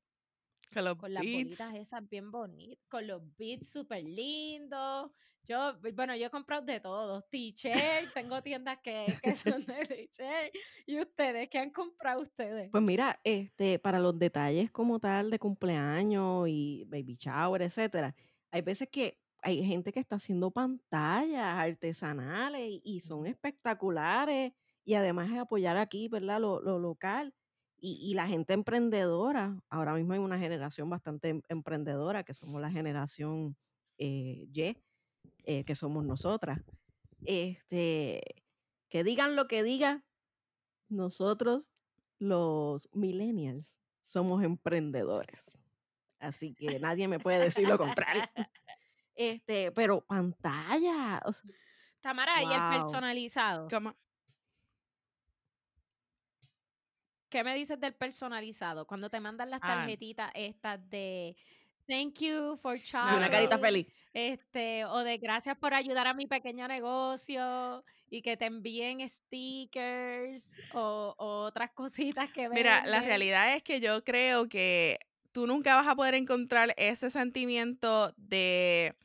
Con 0.72 0.84
los 0.84 0.96
con 0.96 1.12
las 1.14 1.28
beats. 1.28 1.32
bolitas 1.32 1.74
esas 1.74 2.08
bien 2.08 2.30
bonitas, 2.30 2.84
con 2.88 3.06
los 3.06 3.22
beats 3.36 3.68
súper 3.70 4.04
lindos. 4.04 5.10
Yo, 5.44 5.74
bueno, 5.94 6.14
yo 6.14 6.26
he 6.26 6.30
comprado 6.30 6.62
de 6.64 6.80
todo, 6.80 7.22
t-shirt, 7.22 8.12
tengo 8.14 8.42
tiendas 8.42 8.78
que, 8.82 9.18
que 9.22 9.34
son 9.34 9.64
de 9.66 9.86
t-shirt. 9.86 10.54
¿Y 10.86 11.00
ustedes 11.00 11.48
qué 11.50 11.58
han 11.58 11.70
comprado 11.70 12.20
ustedes? 12.22 12.70
Pues 12.70 12.82
mira, 12.84 13.18
este, 13.24 13.78
para 13.78 13.98
los 13.98 14.18
detalles 14.18 14.70
como 14.70 15.00
tal 15.00 15.30
de 15.30 15.38
cumpleaños 15.38 16.46
y 16.48 16.84
baby 16.88 17.16
shower, 17.16 17.62
etcétera, 17.62 18.14
hay 18.52 18.60
veces 18.62 18.88
que 18.92 19.18
hay 19.42 19.64
gente 19.64 19.92
que 19.92 20.00
está 20.00 20.16
haciendo 20.16 20.50
pantallas 20.52 21.42
artesanales 21.58 22.60
y, 22.62 22.82
y 22.84 23.00
son 23.00 23.26
espectaculares 23.26 24.52
y 24.84 24.94
además 24.94 25.30
es 25.30 25.38
apoyar 25.38 25.76
aquí, 25.78 26.08
¿verdad? 26.08 26.40
Lo, 26.40 26.60
lo 26.60 26.78
local 26.78 27.34
y, 27.80 27.98
y 28.10 28.14
la 28.14 28.26
gente 28.28 28.52
emprendedora. 28.54 29.60
Ahora 29.70 29.94
mismo 29.94 30.12
hay 30.12 30.18
una 30.18 30.38
generación 30.38 30.88
bastante 30.90 31.28
em- 31.30 31.42
emprendedora 31.48 32.22
que 32.24 32.34
somos 32.34 32.60
la 32.60 32.70
generación 32.70 33.56
eh, 33.98 34.46
Y, 34.52 34.76
eh, 35.44 35.64
que 35.64 35.74
somos 35.74 36.04
nosotras. 36.04 36.60
Este, 37.24 38.22
que 38.88 39.04
digan 39.04 39.36
lo 39.36 39.46
que 39.46 39.62
digan, 39.62 40.04
nosotros 40.88 41.68
los 42.18 42.88
millennials 42.92 43.76
somos 44.00 44.42
emprendedores. 44.42 45.50
Así 46.18 46.54
que 46.54 46.78
nadie 46.80 47.08
me 47.08 47.18
puede 47.18 47.38
decir 47.38 47.68
lo 47.68 47.78
contrario. 47.78 48.22
Este, 49.16 49.70
pero 49.72 50.00
pantalla. 50.00 51.20
o 51.26 51.32
sea, 51.32 51.50
Tamara, 52.00 52.42
¿y 52.42 52.50
el 52.50 52.80
personalizado? 52.80 53.68
Como- 53.68 53.94
¿Qué 57.30 57.44
me 57.44 57.54
dices 57.54 57.78
del 57.80 57.94
personalizado? 57.94 58.86
Cuando 58.86 59.08
te 59.08 59.20
mandan 59.20 59.50
las 59.50 59.60
Ah. 59.62 59.76
tarjetitas 59.76 60.30
estas 60.34 60.88
de 60.90 61.36
thank 61.88 62.18
you 62.20 62.56
for 62.62 62.76
shopping. 62.78 63.16
una 63.16 63.30
carita 63.30 63.58
feliz. 63.58 63.86
Este, 64.12 64.84
o 64.84 64.98
de 65.04 65.18
gracias 65.18 65.56
por 65.56 65.72
ayudar 65.74 66.06
a 66.08 66.14
mi 66.14 66.26
pequeño 66.26 66.66
negocio 66.68 67.84
y 68.10 68.22
que 68.22 68.36
te 68.36 68.46
envíen 68.46 69.08
stickers 69.08 70.50
o, 70.74 71.14
o 71.16 71.42
otras 71.44 71.70
cositas 71.72 72.30
que 72.32 72.48
Mira, 72.48 72.84
la 72.86 73.00
realidad 73.02 73.54
es 73.56 73.62
que 73.62 73.80
yo 73.80 74.02
creo 74.04 74.48
que 74.48 74.98
tú 75.32 75.46
nunca 75.46 75.76
vas 75.76 75.86
a 75.86 75.94
poder 75.94 76.14
encontrar 76.14 76.74
ese 76.76 77.10
sentimiento 77.10 78.12
de, 78.16 78.96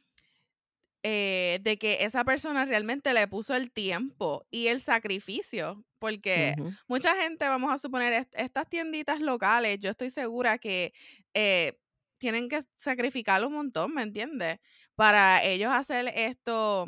eh, 1.07 1.59
de 1.61 1.77
que 1.77 2.03
esa 2.05 2.23
persona 2.25 2.65
realmente 2.65 3.13
le 3.13 3.27
puso 3.27 3.53
el 3.55 3.71
tiempo 3.71 4.47
y 4.51 4.67
el 4.67 4.81
sacrificio. 4.81 5.85
Porque 5.99 6.55
mucha 6.87 7.15
gente, 7.21 7.47
vamos 7.47 7.71
a 7.71 7.77
suponer, 7.77 8.13
est- 8.13 8.33
estas 8.35 8.67
tienditas 8.69 9.21
locales, 9.21 9.79
yo 9.79 9.91
estoy 9.91 10.09
segura 10.09 10.57
que 10.57 10.93
eh, 11.35 11.77
tienen 12.17 12.49
que 12.49 12.63
sacrificar 12.75 13.43
un 13.45 13.53
montón, 13.53 13.93
¿me 13.93 14.01
entiendes? 14.03 14.59
Para 14.95 15.43
ellos 15.43 15.71
hacer 15.73 16.11
esto, 16.15 16.87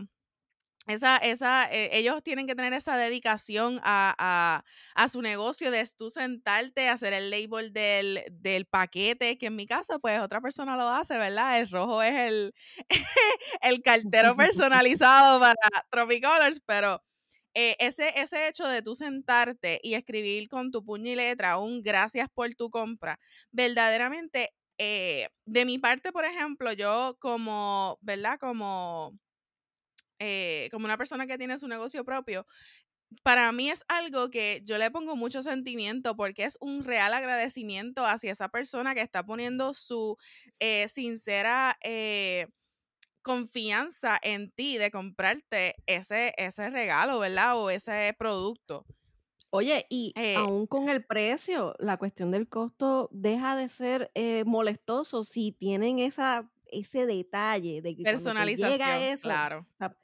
esa, 0.88 1.18
esa, 1.18 1.72
eh, 1.72 1.90
ellos 1.94 2.24
tienen 2.24 2.48
que 2.48 2.56
tener 2.56 2.74
esa 2.74 2.98
dedicación 2.98 3.80
a, 3.84 4.16
a, 4.18 4.64
a 4.96 5.10
su 5.10 5.22
negocio 5.22 5.72
de 5.72 5.88
tú 5.98 6.10
sentarte, 6.10 6.90
hacer 6.90 7.14
el 7.14 7.30
label 7.30 7.74
del, 7.74 8.24
del 8.32 8.66
paquete, 8.66 9.38
que 9.38 9.48
en 9.48 9.56
mi 9.56 9.66
caso, 9.66 10.00
pues 10.00 10.20
otra 10.22 10.42
persona 10.42 10.78
lo 10.78 10.88
hace, 10.90 11.18
¿verdad? 11.18 11.60
El 11.60 11.70
rojo 11.70 12.02
es 12.02 12.16
el, 12.16 12.54
el 13.62 13.82
cartero 13.82 14.36
personalizado 14.38 15.40
para 15.40 15.56
Tropicolors, 15.92 16.62
pero 16.66 17.04
eh, 17.54 17.76
ese, 17.80 18.14
ese 18.20 18.48
hecho 18.48 18.68
de 18.68 18.82
tú 18.82 18.96
sentarte 18.96 19.80
y 19.84 19.96
escribir 19.96 20.48
con 20.50 20.72
tu 20.72 20.84
puño 20.86 21.12
y 21.12 21.16
letra 21.16 21.58
un 21.58 21.82
gracias 21.84 22.30
por 22.34 22.54
tu 22.56 22.70
compra, 22.70 23.20
verdaderamente, 23.52 24.52
eh, 24.78 25.30
de 25.46 25.66
mi 25.66 25.80
parte, 25.80 26.12
por 26.12 26.26
ejemplo, 26.26 26.72
yo 26.74 27.18
como, 27.20 27.98
¿verdad? 28.02 28.38
Como, 28.40 29.18
eh, 30.20 30.68
como 30.72 30.86
una 30.86 30.98
persona 30.98 31.28
que 31.28 31.38
tiene 31.38 31.58
su 31.58 31.68
negocio 31.68 32.04
propio, 32.04 32.46
para 33.24 33.52
mí 33.52 33.70
es 33.70 33.84
algo 33.88 34.30
que 34.30 34.62
yo 34.66 34.78
le 34.78 34.92
pongo 34.92 35.16
mucho 35.16 35.42
sentimiento 35.42 36.16
porque 36.16 36.44
es 36.44 36.58
un 36.60 36.84
real 36.84 37.14
agradecimiento 37.14 38.06
hacia 38.06 38.32
esa 38.32 38.50
persona 38.50 38.96
que 38.96 39.02
está 39.02 39.26
poniendo 39.26 39.74
su 39.74 40.18
eh, 40.60 40.88
sincera 40.90 41.78
eh, 41.84 42.48
confianza 43.22 44.20
en 44.22 44.52
ti 44.52 44.78
de 44.78 44.92
comprarte 44.92 45.76
ese, 45.86 46.34
ese 46.38 46.70
regalo, 46.70 47.20
¿verdad? 47.20 47.58
O 47.58 47.70
ese 47.70 48.16
producto. 48.18 48.86
Oye, 49.50 49.86
y 49.90 50.12
Eh, 50.16 50.36
aún 50.36 50.68
con 50.68 50.90
el 50.90 51.06
precio, 51.06 51.76
la 51.80 51.98
cuestión 51.98 52.32
del 52.32 52.50
costo 52.50 53.08
deja 53.12 53.56
de 53.56 53.70
ser 53.70 54.12
molestoso 54.46 55.24
si 55.24 55.54
tienen 55.54 56.00
esa, 56.00 56.52
ese 56.66 57.06
detalle 57.06 57.82
de 57.82 57.96
que 57.96 58.04
te 58.04 58.12
llega 58.12 58.12
personalización, 58.12 59.02
eso, 59.02 59.22
claro. 59.24 59.66
o 59.72 59.78
sea, 59.78 59.98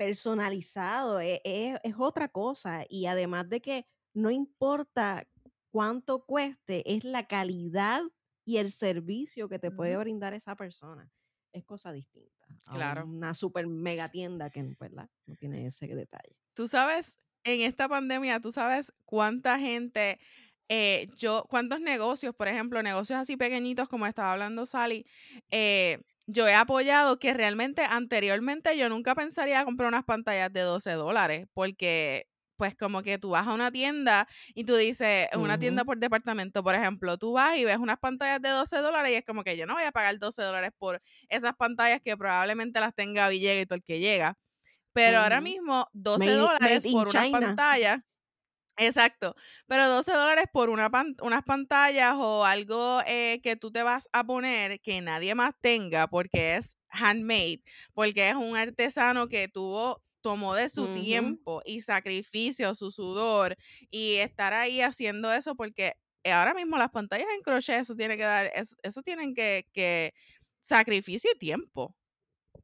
personalizado, 0.00 1.20
e- 1.20 1.42
e- 1.44 1.78
es, 1.84 1.94
otra 1.98 2.28
cosa. 2.28 2.86
Y 2.88 3.04
además 3.04 3.50
de 3.50 3.60
que 3.60 3.86
no 4.14 4.30
importa 4.30 5.28
cuánto 5.70 6.24
cueste, 6.24 6.82
es 6.90 7.04
la 7.04 7.26
calidad 7.26 8.00
y 8.46 8.56
el 8.56 8.70
servicio 8.70 9.46
que 9.50 9.58
te 9.58 9.70
puede 9.70 9.98
brindar 9.98 10.32
esa 10.32 10.56
persona. 10.56 11.12
Es 11.52 11.66
cosa 11.66 11.92
distinta. 11.92 12.46
Claro. 12.72 13.04
Una 13.04 13.34
super 13.34 13.66
mega 13.66 14.10
tienda 14.10 14.48
que 14.48 14.74
¿verdad? 14.80 15.10
no 15.26 15.36
tiene 15.36 15.66
ese 15.66 15.86
detalle. 15.88 16.34
Tú 16.54 16.66
sabes, 16.66 17.18
en 17.44 17.60
esta 17.60 17.86
pandemia, 17.86 18.40
tú 18.40 18.52
sabes 18.52 18.94
cuánta 19.04 19.58
gente, 19.58 20.18
eh, 20.70 21.10
yo, 21.14 21.44
cuántos 21.50 21.78
negocios, 21.82 22.34
por 22.34 22.48
ejemplo, 22.48 22.82
negocios 22.82 23.18
así 23.18 23.36
pequeñitos 23.36 23.86
como 23.86 24.06
estaba 24.06 24.32
hablando 24.32 24.64
Sally, 24.64 25.04
eh, 25.50 26.00
yo 26.30 26.46
he 26.48 26.54
apoyado 26.54 27.18
que 27.18 27.34
realmente 27.34 27.82
anteriormente 27.82 28.76
yo 28.76 28.88
nunca 28.88 29.14
pensaría 29.14 29.64
comprar 29.64 29.88
unas 29.88 30.04
pantallas 30.04 30.52
de 30.52 30.60
12 30.60 30.92
dólares, 30.92 31.46
porque 31.54 32.26
pues 32.56 32.74
como 32.76 33.02
que 33.02 33.16
tú 33.18 33.30
vas 33.30 33.46
a 33.46 33.54
una 33.54 33.70
tienda 33.72 34.28
y 34.54 34.64
tú 34.64 34.76
dices, 34.76 35.28
una 35.34 35.58
tienda 35.58 35.82
por 35.86 35.96
departamento, 35.98 36.62
por 36.62 36.74
ejemplo, 36.74 37.16
tú 37.16 37.32
vas 37.32 37.56
y 37.56 37.64
ves 37.64 37.78
unas 37.78 37.98
pantallas 37.98 38.42
de 38.42 38.50
12 38.50 38.76
dólares 38.78 39.12
y 39.12 39.14
es 39.14 39.24
como 39.24 39.42
que 39.44 39.56
yo 39.56 39.64
no 39.64 39.72
voy 39.74 39.84
a 39.84 39.92
pagar 39.92 40.18
12 40.18 40.42
dólares 40.42 40.70
por 40.76 41.00
esas 41.30 41.56
pantallas 41.56 42.00
que 42.04 42.16
probablemente 42.18 42.78
las 42.78 42.94
tenga 42.94 43.30
Villegas 43.30 43.62
y 43.62 43.66
todo 43.66 43.76
el 43.76 43.82
que 43.82 43.98
llega. 43.98 44.36
Pero 44.92 45.20
ahora 45.20 45.40
mismo, 45.40 45.86
12 45.94 46.26
Made- 46.26 46.36
dólares 46.36 46.86
por 46.92 47.08
unas 47.08 47.24
China. 47.24 47.40
pantallas. 47.40 48.00
Exacto. 48.80 49.34
Pero 49.66 49.88
12 49.88 50.12
dólares 50.12 50.46
por 50.50 50.70
una 50.70 50.90
pan- 50.90 51.14
unas 51.22 51.42
pantallas 51.44 52.14
o 52.16 52.44
algo 52.46 53.00
eh, 53.06 53.40
que 53.42 53.54
tú 53.56 53.70
te 53.70 53.82
vas 53.82 54.08
a 54.12 54.24
poner 54.24 54.80
que 54.80 55.00
nadie 55.02 55.34
más 55.34 55.52
tenga 55.60 56.06
porque 56.08 56.56
es 56.56 56.76
handmade, 56.88 57.62
porque 57.94 58.30
es 58.30 58.34
un 58.36 58.56
artesano 58.56 59.28
que 59.28 59.48
tuvo 59.48 60.02
tomó 60.22 60.54
de 60.54 60.68
su 60.70 60.88
tiempo 60.92 61.62
y 61.64 61.80
sacrificio, 61.80 62.74
su 62.74 62.90
sudor 62.90 63.56
y 63.90 64.16
estar 64.16 64.52
ahí 64.54 64.80
haciendo 64.82 65.32
eso 65.32 65.54
porque 65.56 65.94
ahora 66.24 66.54
mismo 66.54 66.76
las 66.78 66.90
pantallas 66.90 67.28
en 67.34 67.42
crochet 67.42 67.80
eso 67.80 67.94
tiene 67.96 68.16
que 68.16 68.24
dar 68.24 68.50
eso, 68.54 68.76
eso 68.82 69.02
tienen 69.02 69.34
que, 69.34 69.66
que 69.72 70.12
sacrificio 70.60 71.30
y 71.34 71.38
tiempo 71.38 71.96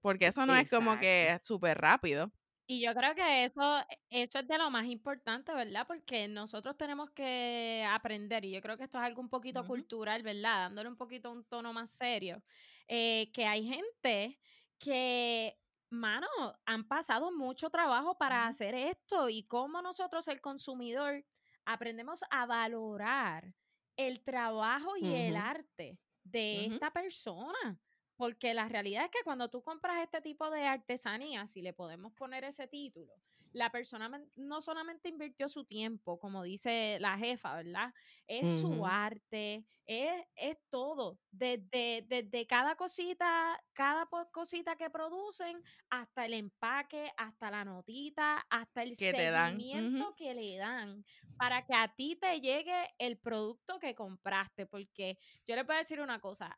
porque 0.02 0.26
eso 0.28 0.46
no 0.46 0.54
es 0.56 0.70
como 0.70 0.98
que 0.98 1.38
súper 1.42 1.78
rápido. 1.78 2.30
Y 2.68 2.80
yo 2.80 2.92
creo 2.94 3.14
que 3.14 3.44
eso, 3.44 3.84
eso 4.10 4.38
es 4.40 4.48
de 4.48 4.58
lo 4.58 4.70
más 4.70 4.86
importante, 4.86 5.54
¿verdad? 5.54 5.86
Porque 5.86 6.26
nosotros 6.26 6.76
tenemos 6.76 7.10
que 7.12 7.86
aprender, 7.88 8.44
y 8.44 8.50
yo 8.52 8.60
creo 8.60 8.76
que 8.76 8.84
esto 8.84 8.98
es 8.98 9.04
algo 9.04 9.20
un 9.20 9.28
poquito 9.30 9.64
cultural, 9.64 10.22
¿verdad? 10.24 10.62
Dándole 10.64 10.88
un 10.88 10.96
poquito 10.96 11.30
un 11.30 11.44
tono 11.44 11.72
más 11.72 11.92
serio, 11.92 12.42
eh, 12.88 13.30
que 13.32 13.46
hay 13.46 13.64
gente 13.66 14.40
que 14.78 15.56
mano, 15.90 16.26
han 16.66 16.86
pasado 16.88 17.32
mucho 17.32 17.70
trabajo 17.70 18.18
para 18.18 18.46
hacer 18.46 18.74
esto 18.74 19.28
y 19.28 19.46
cómo 19.46 19.82
nosotros, 19.82 20.28
el 20.28 20.40
consumidor, 20.40 21.24
aprendemos 21.64 22.24
a 22.30 22.46
valorar 22.46 23.54
el 23.96 24.22
trabajo 24.24 24.96
y 24.96 25.14
el 25.14 25.36
arte 25.36 26.00
de 26.24 26.66
esta 26.66 26.92
persona. 26.92 27.80
Porque 28.16 28.54
la 28.54 28.68
realidad 28.68 29.04
es 29.04 29.10
que 29.10 29.24
cuando 29.24 29.48
tú 29.48 29.62
compras 29.62 30.02
este 30.02 30.20
tipo 30.20 30.50
de 30.50 30.66
artesanía, 30.66 31.46
si 31.46 31.62
le 31.62 31.72
podemos 31.72 32.12
poner 32.14 32.44
ese 32.44 32.66
título, 32.66 33.14
la 33.52 33.70
persona 33.70 34.10
no 34.36 34.60
solamente 34.60 35.08
invirtió 35.08 35.48
su 35.48 35.64
tiempo, 35.64 36.18
como 36.18 36.42
dice 36.42 36.98
la 37.00 37.16
jefa, 37.16 37.56
¿verdad? 37.56 37.94
Es 38.26 38.60
su 38.60 38.84
arte, 38.84 39.64
es, 39.86 40.26
es 40.34 40.58
todo, 40.68 41.18
desde, 41.30 42.04
desde 42.06 42.46
cada 42.46 42.76
cosita, 42.76 43.58
cada 43.72 44.06
cosita 44.30 44.76
que 44.76 44.90
producen, 44.90 45.62
hasta 45.88 46.26
el 46.26 46.34
empaque, 46.34 47.10
hasta 47.16 47.50
la 47.50 47.64
notita, 47.64 48.44
hasta 48.50 48.82
el 48.82 48.96
Que 48.96 49.12
seguimiento 49.12 50.14
que 50.16 50.34
le 50.34 50.58
dan 50.58 51.04
para 51.38 51.64
que 51.64 51.74
a 51.74 51.88
ti 51.94 52.16
te 52.16 52.40
llegue 52.40 52.94
el 52.98 53.16
producto 53.18 53.78
que 53.78 53.94
compraste. 53.94 54.66
Porque 54.66 55.18
yo 55.46 55.56
les 55.56 55.66
voy 55.66 55.76
a 55.76 55.78
decir 55.78 56.00
una 56.00 56.20
cosa, 56.20 56.56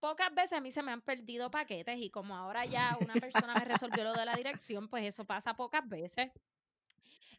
pocas 0.00 0.34
veces 0.34 0.54
a 0.54 0.60
mí 0.60 0.70
se 0.70 0.82
me 0.82 0.92
han 0.92 1.02
perdido 1.02 1.50
paquetes 1.50 1.98
y 2.00 2.10
como 2.10 2.36
ahora 2.36 2.66
ya 2.66 2.96
una 2.98 3.18
persona 3.18 3.56
me 3.56 3.64
resolvió 3.64 4.04
lo 4.04 4.14
de 4.14 4.24
la 4.26 4.36
dirección, 4.36 4.88
pues 4.88 5.04
eso 5.06 5.24
pasa 5.26 5.54
pocas 5.56 5.88
veces. 5.88 6.30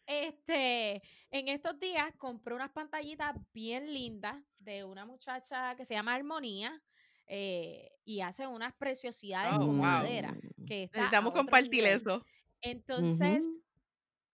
Este, 0.05 1.03
en 1.31 1.47
estos 1.49 1.79
días 1.79 2.13
compré 2.17 2.55
unas 2.55 2.71
pantallitas 2.71 3.35
bien 3.53 3.93
lindas 3.93 4.43
de 4.57 4.83
una 4.83 5.05
muchacha 5.05 5.75
que 5.75 5.85
se 5.85 5.93
llama 5.93 6.15
Armonía 6.15 6.81
eh, 7.27 7.91
y 8.05 8.21
hace 8.21 8.47
unas 8.47 8.73
preciosidades 8.75 9.59
Oh, 9.59 9.59
con 9.59 9.77
wow. 9.77 9.83
madera, 9.83 10.35
que 10.65 10.83
está 10.83 10.97
Necesitamos 10.97 11.33
compartir 11.33 11.83
nivel. 11.83 11.95
eso. 12.01 12.25
Entonces. 12.61 13.45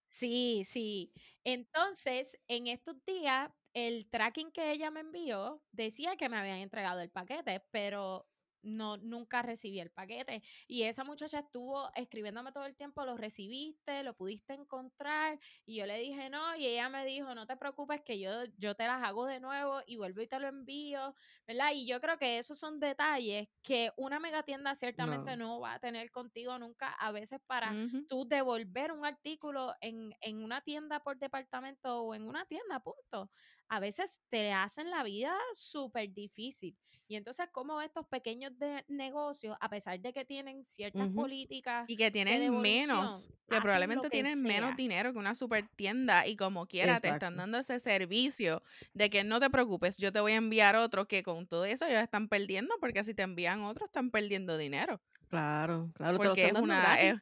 Sí, 0.09 0.63
sí. 0.65 1.13
Entonces, 1.43 2.37
en 2.47 2.67
estos 2.67 3.03
días, 3.05 3.51
el 3.75 4.09
tracking 4.09 4.51
que 4.51 4.71
ella 4.71 4.91
me 4.91 5.01
envió 5.01 5.63
decía 5.71 6.17
que 6.17 6.29
me 6.29 6.37
habían 6.37 6.59
entregado 6.59 7.01
el 7.01 7.11
paquete, 7.11 7.63
pero 7.71 8.29
no, 8.63 8.97
nunca 8.97 9.43
recibí 9.43 9.79
el 9.79 9.91
paquete. 9.91 10.41
Y 10.67 10.83
esa 10.83 11.03
muchacha 11.03 11.39
estuvo 11.41 11.91
escribiéndome 11.93 12.51
todo 12.51 12.65
el 12.65 12.75
tiempo, 12.75 13.05
lo 13.05 13.15
recibiste, 13.17 14.03
lo 14.03 14.15
pudiste 14.15 14.53
encontrar. 14.55 15.39
Y 15.65 15.77
yo 15.77 15.85
le 15.85 15.99
dije 15.99 16.31
no, 16.31 16.55
y 16.55 16.65
ella 16.65 16.89
me 16.89 17.05
dijo, 17.05 17.35
no 17.35 17.45
te 17.47 17.57
preocupes, 17.57 18.01
que 18.03 18.19
yo, 18.19 18.45
yo 18.57 18.75
te 18.75 18.85
las 18.87 19.03
hago 19.03 19.27
de 19.27 19.39
nuevo 19.39 19.81
y 19.85 19.97
vuelvo 19.97 20.21
y 20.21 20.27
te 20.27 20.39
lo 20.39 20.47
envío, 20.47 21.13
¿verdad? 21.47 21.71
Y 21.75 21.87
yo 21.87 21.99
creo 21.99 22.17
que 22.17 22.39
esos 22.39 22.57
son 22.59 22.79
detalles 22.79 23.49
que 23.61 23.91
una 23.97 24.19
megatienda 24.19 24.75
ciertamente 24.75 25.37
No. 25.37 25.37
no 25.37 25.59
va 25.59 25.75
a 25.75 25.79
tener 25.79 26.11
contigo 26.11 26.57
nunca, 26.57 26.89
a 26.93 27.11
veces 27.11 27.39
para 27.45 27.77
tú 28.07 28.25
devolver 28.27 28.91
un 28.91 29.05
artículo 29.05 29.73
en, 29.81 30.13
en 30.21 30.43
una 30.43 30.61
tienda 30.61 31.01
por 31.01 31.17
departamento 31.19 32.01
o 32.01 32.15
en 32.15 32.23
una 32.27 32.45
tienda, 32.45 32.79
punto. 32.79 33.31
A 33.69 33.79
veces 33.79 34.21
te 34.29 34.51
hacen 34.53 34.91
la 34.91 35.03
vida 35.03 35.35
súper 35.53 36.13
difícil. 36.13 36.77
Y 37.07 37.15
entonces, 37.15 37.47
como 37.51 37.81
estos 37.81 38.07
pequeños 38.07 38.57
de 38.57 38.83
negocios, 38.87 39.57
a 39.59 39.69
pesar 39.69 39.99
de 39.99 40.13
que 40.13 40.25
tienen 40.25 40.65
ciertas 40.65 41.09
políticas 41.09 41.89
Y 41.89 41.97
que 41.97 42.09
tienen 42.09 42.49
menos, 42.61 43.31
que 43.47 43.61
probablemente 43.61 44.09
que 44.09 44.09
tienen 44.09 44.41
menos 44.43 44.75
dinero 44.75 45.13
que 45.13 45.19
una 45.19 45.35
super 45.35 45.69
tienda 45.75 46.25
y 46.25 46.35
como 46.35 46.65
quiera 46.65 46.99
te 46.99 47.09
están 47.09 47.37
dando 47.37 47.59
ese 47.59 47.79
servicio 47.79 48.63
de 48.93 49.11
que 49.11 49.23
no 49.23 49.39
te 49.39 49.51
preocupes, 49.51 49.97
yo 49.97 50.11
te 50.11 50.19
voy 50.19 50.31
a 50.31 50.35
enviar 50.37 50.75
otro 50.75 51.07
que 51.07 51.21
con 51.21 51.45
todo 51.47 51.63
eso 51.65 51.85
ellos 51.85 52.01
están 52.01 52.27
perdiendo 52.27 52.73
porque 52.79 53.03
si 53.03 53.13
te 53.13 53.21
envían 53.21 53.61
otro 53.63 53.85
están 53.85 54.09
perdiendo 54.09 54.57
dinero. 54.57 54.99
Claro, 55.29 55.91
claro, 55.93 56.19
te 56.19 56.27
lo 56.27 56.33
Porque 56.33 56.33
están 56.33 56.49
es 56.49 56.53
dando 56.53 56.73
una, 56.73 56.95
es, 57.01 57.15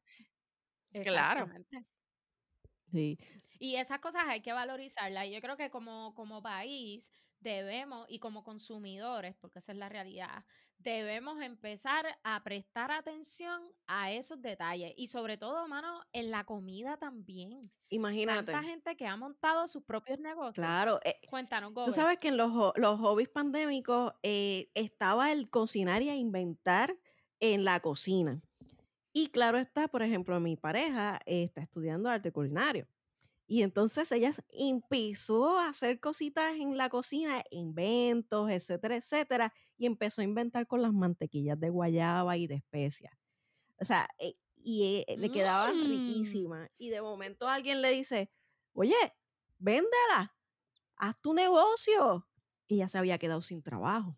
claro. 1.02 1.54
Exactamente. 1.54 1.86
Sí. 2.92 3.18
Y 3.64 3.78
esas 3.78 4.00
cosas 4.02 4.24
hay 4.28 4.42
que 4.42 4.52
valorizarlas. 4.52 5.26
Y 5.26 5.32
yo 5.32 5.40
creo 5.40 5.56
que 5.56 5.70
como, 5.70 6.14
como 6.16 6.42
país 6.42 7.14
debemos, 7.40 8.06
y 8.10 8.20
como 8.20 8.44
consumidores, 8.44 9.38
porque 9.40 9.60
esa 9.60 9.72
es 9.72 9.78
la 9.78 9.88
realidad, 9.88 10.44
debemos 10.80 11.42
empezar 11.42 12.06
a 12.24 12.44
prestar 12.44 12.92
atención 12.92 13.62
a 13.88 14.12
esos 14.12 14.42
detalles. 14.42 14.92
Y 14.98 15.08
sobre 15.08 15.38
todo, 15.38 15.66
mano, 15.70 16.02
en 16.12 16.30
la 16.30 16.44
comida 16.44 16.98
también. 16.98 17.62
Tanta 17.62 17.74
Imagínate. 17.88 18.54
gente 18.64 18.98
que 18.98 19.08
ha 19.08 19.16
montado 19.16 19.66
sus 19.70 19.82
propios 19.86 20.20
negocios. 20.20 20.56
Claro. 20.56 21.00
eh, 21.06 21.22
Cuéntanos, 21.30 21.70
Tú 21.70 21.76
Gobe. 21.76 21.92
sabes 21.94 22.18
que 22.20 22.28
en 22.28 22.36
los, 22.36 22.52
los 22.76 23.00
hobbies 23.00 23.30
pandémicos 23.30 24.12
eh, 24.24 24.70
estaba 24.74 25.32
el 25.32 25.50
cocinar 25.50 26.02
y 26.02 26.10
a 26.10 26.18
inventar 26.18 26.98
en 27.40 27.64
la 27.64 27.80
cocina. 27.80 28.42
Y 29.14 29.28
claro 29.28 29.58
está, 29.58 29.88
por 29.88 30.02
ejemplo, 30.02 30.38
mi 30.42 30.58
pareja 30.58 31.22
eh, 31.26 31.44
está 31.44 31.62
estudiando 31.62 32.10
arte 32.10 32.34
culinario. 32.34 32.88
Y 33.48 33.62
entonces 33.64 34.12
ella 34.12 34.32
empezó 34.50 35.60
a 35.60 35.70
hacer 35.70 36.00
cositas 36.00 36.54
en 36.56 36.78
la 36.78 36.90
cocina, 36.90 37.44
inventos, 37.52 38.50
etcétera, 38.50 38.96
etcétera, 38.96 39.54
y 39.78 39.86
empezó 39.86 40.22
a 40.22 40.24
inventar 40.24 40.66
con 40.68 40.82
las 40.82 40.94
mantequillas 40.94 41.60
de 41.60 41.70
guayaba 41.70 42.38
y 42.38 42.48
de 42.48 42.56
especias. 42.56 43.14
O 43.80 43.86
sea, 43.86 44.08
eh, 44.20 44.36
y 44.56 45.04
eh, 45.08 45.18
le 45.18 45.30
quedaban 45.30 45.78
Mm. 45.78 45.88
riquísimas. 45.90 46.70
Y 46.78 46.90
de 46.90 47.02
momento 47.02 47.48
alguien 47.50 47.82
le 47.82 47.90
dice, 47.92 48.32
oye, 48.74 48.96
véndela, 49.60 50.36
haz 50.96 51.20
tu 51.22 51.34
negocio. 51.34 52.28
Y 52.68 52.76
ella 52.76 52.88
se 52.88 52.98
había 52.98 53.18
quedado 53.18 53.42
sin 53.42 53.62
trabajo 53.62 54.18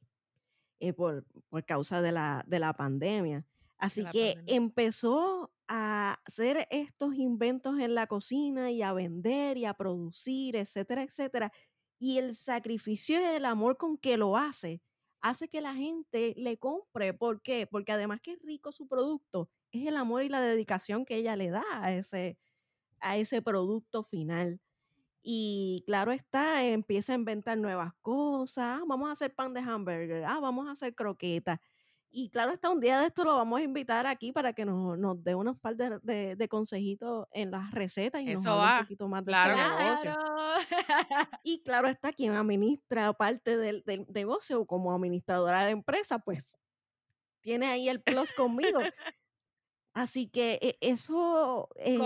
eh, 0.79 0.93
por, 0.93 1.25
por 1.49 1.65
causa 1.65 2.01
de 2.03 2.11
la, 2.11 2.43
de 2.47 2.59
la 2.59 2.73
pandemia. 2.73 3.39
de 3.39 3.45
Así 3.77 4.01
que 4.05 4.33
pandemia. 4.35 4.55
empezó 4.55 5.51
a 5.67 6.19
hacer 6.25 6.67
estos 6.71 7.15
inventos 7.15 7.79
en 7.79 7.95
la 7.95 8.07
cocina 8.07 8.71
y 8.71 8.81
a 8.81 8.93
vender 8.93 9.57
y 9.57 9.65
a 9.65 9.73
producir, 9.73 10.55
etcétera, 10.55 11.03
etcétera. 11.03 11.51
Y 11.99 12.17
el 12.19 12.35
sacrificio 12.35 13.19
y 13.21 13.23
el 13.23 13.45
amor 13.45 13.77
con 13.77 13.97
que 13.97 14.17
lo 14.17 14.37
hace, 14.37 14.81
hace 15.21 15.47
que 15.49 15.61
la 15.61 15.73
gente 15.75 16.33
le 16.37 16.57
compre. 16.59 17.13
¿Por 17.13 17.41
qué? 17.41 17.67
Porque 17.67 17.91
además 17.93 18.21
que 18.21 18.33
es 18.33 18.39
rico 18.43 18.71
su 18.71 18.87
producto, 18.87 19.49
es 19.71 19.87
el 19.87 19.97
amor 19.97 20.23
y 20.23 20.29
la 20.29 20.41
dedicación 20.41 21.05
que 21.05 21.15
ella 21.17 21.35
le 21.35 21.49
da 21.49 21.63
a 21.71 21.93
ese, 21.93 22.37
a 23.01 23.17
ese 23.17 23.41
producto 23.41 24.03
final. 24.03 24.61
Y 25.23 25.83
claro 25.87 26.11
está, 26.11 26.65
empieza 26.65 27.13
a 27.13 27.15
inventar 27.15 27.57
nuevas 27.57 27.93
cosas. 28.01 28.79
"Ah, 28.81 28.83
vamos 28.87 29.09
a 29.09 29.13
hacer 29.13 29.33
pan 29.35 29.53
de 29.53 29.61
hamburger. 29.61 30.23
Ah, 30.25 30.39
vamos 30.39 30.67
a 30.67 30.71
hacer 30.71 30.93
croquetas. 30.95 31.59
Y 32.17 32.29
claro 32.29 32.53
está, 32.53 32.69
un 32.69 32.79
día 32.79 33.01
de 33.01 33.07
esto 33.07 33.25
lo 33.25 33.35
vamos 33.35 33.59
a 33.59 33.63
invitar 33.63 34.07
aquí 34.07 34.31
para 34.31 34.53
que 34.53 34.63
nos, 34.63 34.97
nos 34.97 35.21
dé 35.21 35.35
unos 35.35 35.59
par 35.59 35.75
de, 35.75 35.99
de- 36.01 36.35
de 36.37 36.47
consejitos 36.47 37.27
en 37.31 37.51
las 37.51 37.71
recetas 37.71 38.21
y 38.21 38.25
nos 38.27 38.41
Eso 38.41 38.51
hable 38.51 38.73
un 38.79 38.79
poquito 38.85 39.07
más 39.09 39.25
de 39.25 39.31
Claro 39.33 39.55
negocio. 39.57 40.15
Y 41.43 41.61
claro 41.63 41.89
está, 41.89 42.13
quien 42.13 42.33
administra 42.35 43.11
parte 43.11 43.57
del, 43.57 43.83
del 43.85 44.05
negocio 44.13 44.65
como 44.65 44.93
administradora 44.93 45.65
de 45.65 45.71
empresa, 45.71 46.19
pues 46.19 46.55
tiene 47.41 47.67
ahí 47.67 47.89
el 47.89 48.01
plus 48.01 48.31
conmigo. 48.31 48.79
Así 49.93 50.27
que 50.29 50.59
eh, 50.61 50.77
eso, 50.81 51.69
eh, 51.75 51.97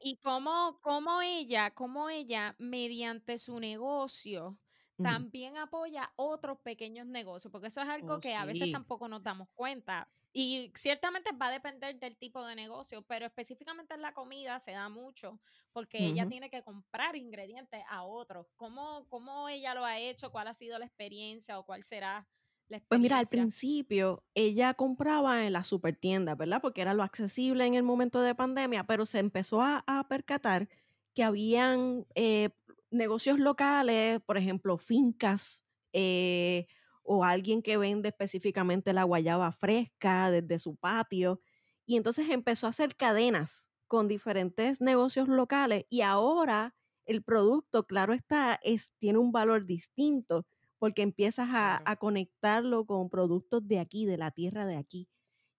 y 0.00 0.16
cómo, 0.18 0.78
cómo 0.80 1.22
ella, 1.22 1.72
cómo 1.72 2.08
ella, 2.10 2.56
mediante 2.58 3.38
su 3.38 3.60
negocio, 3.60 4.58
también 5.00 5.56
apoya 5.56 6.12
otros 6.16 6.58
pequeños 6.60 7.06
negocios, 7.06 7.50
porque 7.52 7.68
eso 7.68 7.80
es 7.82 7.88
algo 7.88 8.14
oh 8.14 8.20
que 8.20 8.34
a 8.34 8.44
veces 8.44 8.70
tampoco 8.70 9.08
nos 9.08 9.22
damos 9.22 9.48
cuenta. 9.54 10.08
Y 10.32 10.70
ciertamente 10.74 11.30
va 11.32 11.46
a 11.46 11.52
depender 11.52 11.98
del 11.98 12.16
tipo 12.18 12.44
de 12.44 12.54
negocio, 12.54 13.02
pero 13.02 13.24
específicamente 13.26 13.94
en 13.94 14.02
la 14.02 14.12
comida 14.12 14.60
se 14.60 14.72
da 14.72 14.88
mucho, 14.90 15.40
porque 15.72 16.06
ella 16.06 16.26
tiene 16.26 16.50
que 16.50 16.62
comprar 16.62 17.16
ingredientes 17.16 17.82
a 17.88 18.04
otros. 18.04 18.46
¿Cómo, 18.56 19.06
cómo 19.08 19.48
ella 19.48 19.74
lo 19.74 19.84
ha 19.84 19.98
hecho? 19.98 20.30
¿Cuál 20.30 20.48
ha 20.48 20.54
sido 20.54 20.78
la 20.78 20.86
experiencia 20.86 21.58
o 21.58 21.64
cuál 21.64 21.84
será 21.84 22.28
la 22.68 22.80
Pues 22.88 23.00
mira, 23.00 23.18
al 23.18 23.26
principio 23.26 24.24
ella 24.34 24.74
compraba 24.74 25.44
en 25.44 25.52
las 25.52 25.66
supertiendas, 25.68 26.36
¿verdad? 26.36 26.60
Porque 26.62 26.82
era 26.82 26.94
lo 26.94 27.02
accesible 27.02 27.66
en 27.66 27.74
el 27.74 27.82
momento 27.82 28.20
de 28.22 28.34
pandemia, 28.34 28.84
pero 28.84 29.06
se 29.06 29.18
empezó 29.18 29.60
a, 29.60 29.82
a 29.88 30.06
percatar 30.08 30.68
que 31.14 31.24
habían 31.24 32.06
eh, 32.14 32.50
negocios 32.90 33.38
locales, 33.38 34.20
por 34.20 34.36
ejemplo, 34.38 34.78
fincas 34.78 35.66
eh, 35.92 36.66
o 37.02 37.24
alguien 37.24 37.62
que 37.62 37.76
vende 37.76 38.08
específicamente 38.08 38.92
la 38.92 39.04
guayaba 39.04 39.52
fresca 39.52 40.30
desde 40.30 40.58
su 40.58 40.76
patio. 40.76 41.40
Y 41.86 41.96
entonces 41.96 42.28
empezó 42.30 42.66
a 42.66 42.70
hacer 42.70 42.96
cadenas 42.96 43.70
con 43.86 44.08
diferentes 44.08 44.80
negocios 44.80 45.28
locales 45.28 45.86
y 45.88 46.00
ahora 46.00 46.74
el 47.04 47.22
producto, 47.22 47.86
claro 47.86 48.12
está, 48.12 48.58
es, 48.62 48.92
tiene 48.98 49.18
un 49.18 49.30
valor 49.30 49.64
distinto 49.64 50.44
porque 50.78 51.02
empiezas 51.02 51.48
a, 51.52 51.96
conectarlo 51.96 52.84
con 52.84 53.08
productos 53.08 53.66
de 53.66 53.78
aquí, 53.78 54.04
de 54.04 54.18
la 54.18 54.30
tierra 54.30 54.66
de 54.66 54.76
aquí. 54.76 55.08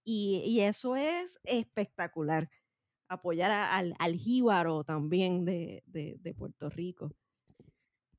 Y, 0.04 0.44
y 0.46 0.62
eso 0.62 0.96
es 0.96 1.40
espectacular. 1.44 2.50
Apoyar 3.10 3.52
a- 3.52 3.76
al, 3.78 3.93
al 4.00 4.15
jíbaro 4.15 4.84
también 4.84 5.46
de, 5.46 5.84
de- 5.86 6.17
de 6.20 6.34
Puerto 6.34 6.70
Rico. 6.70 7.12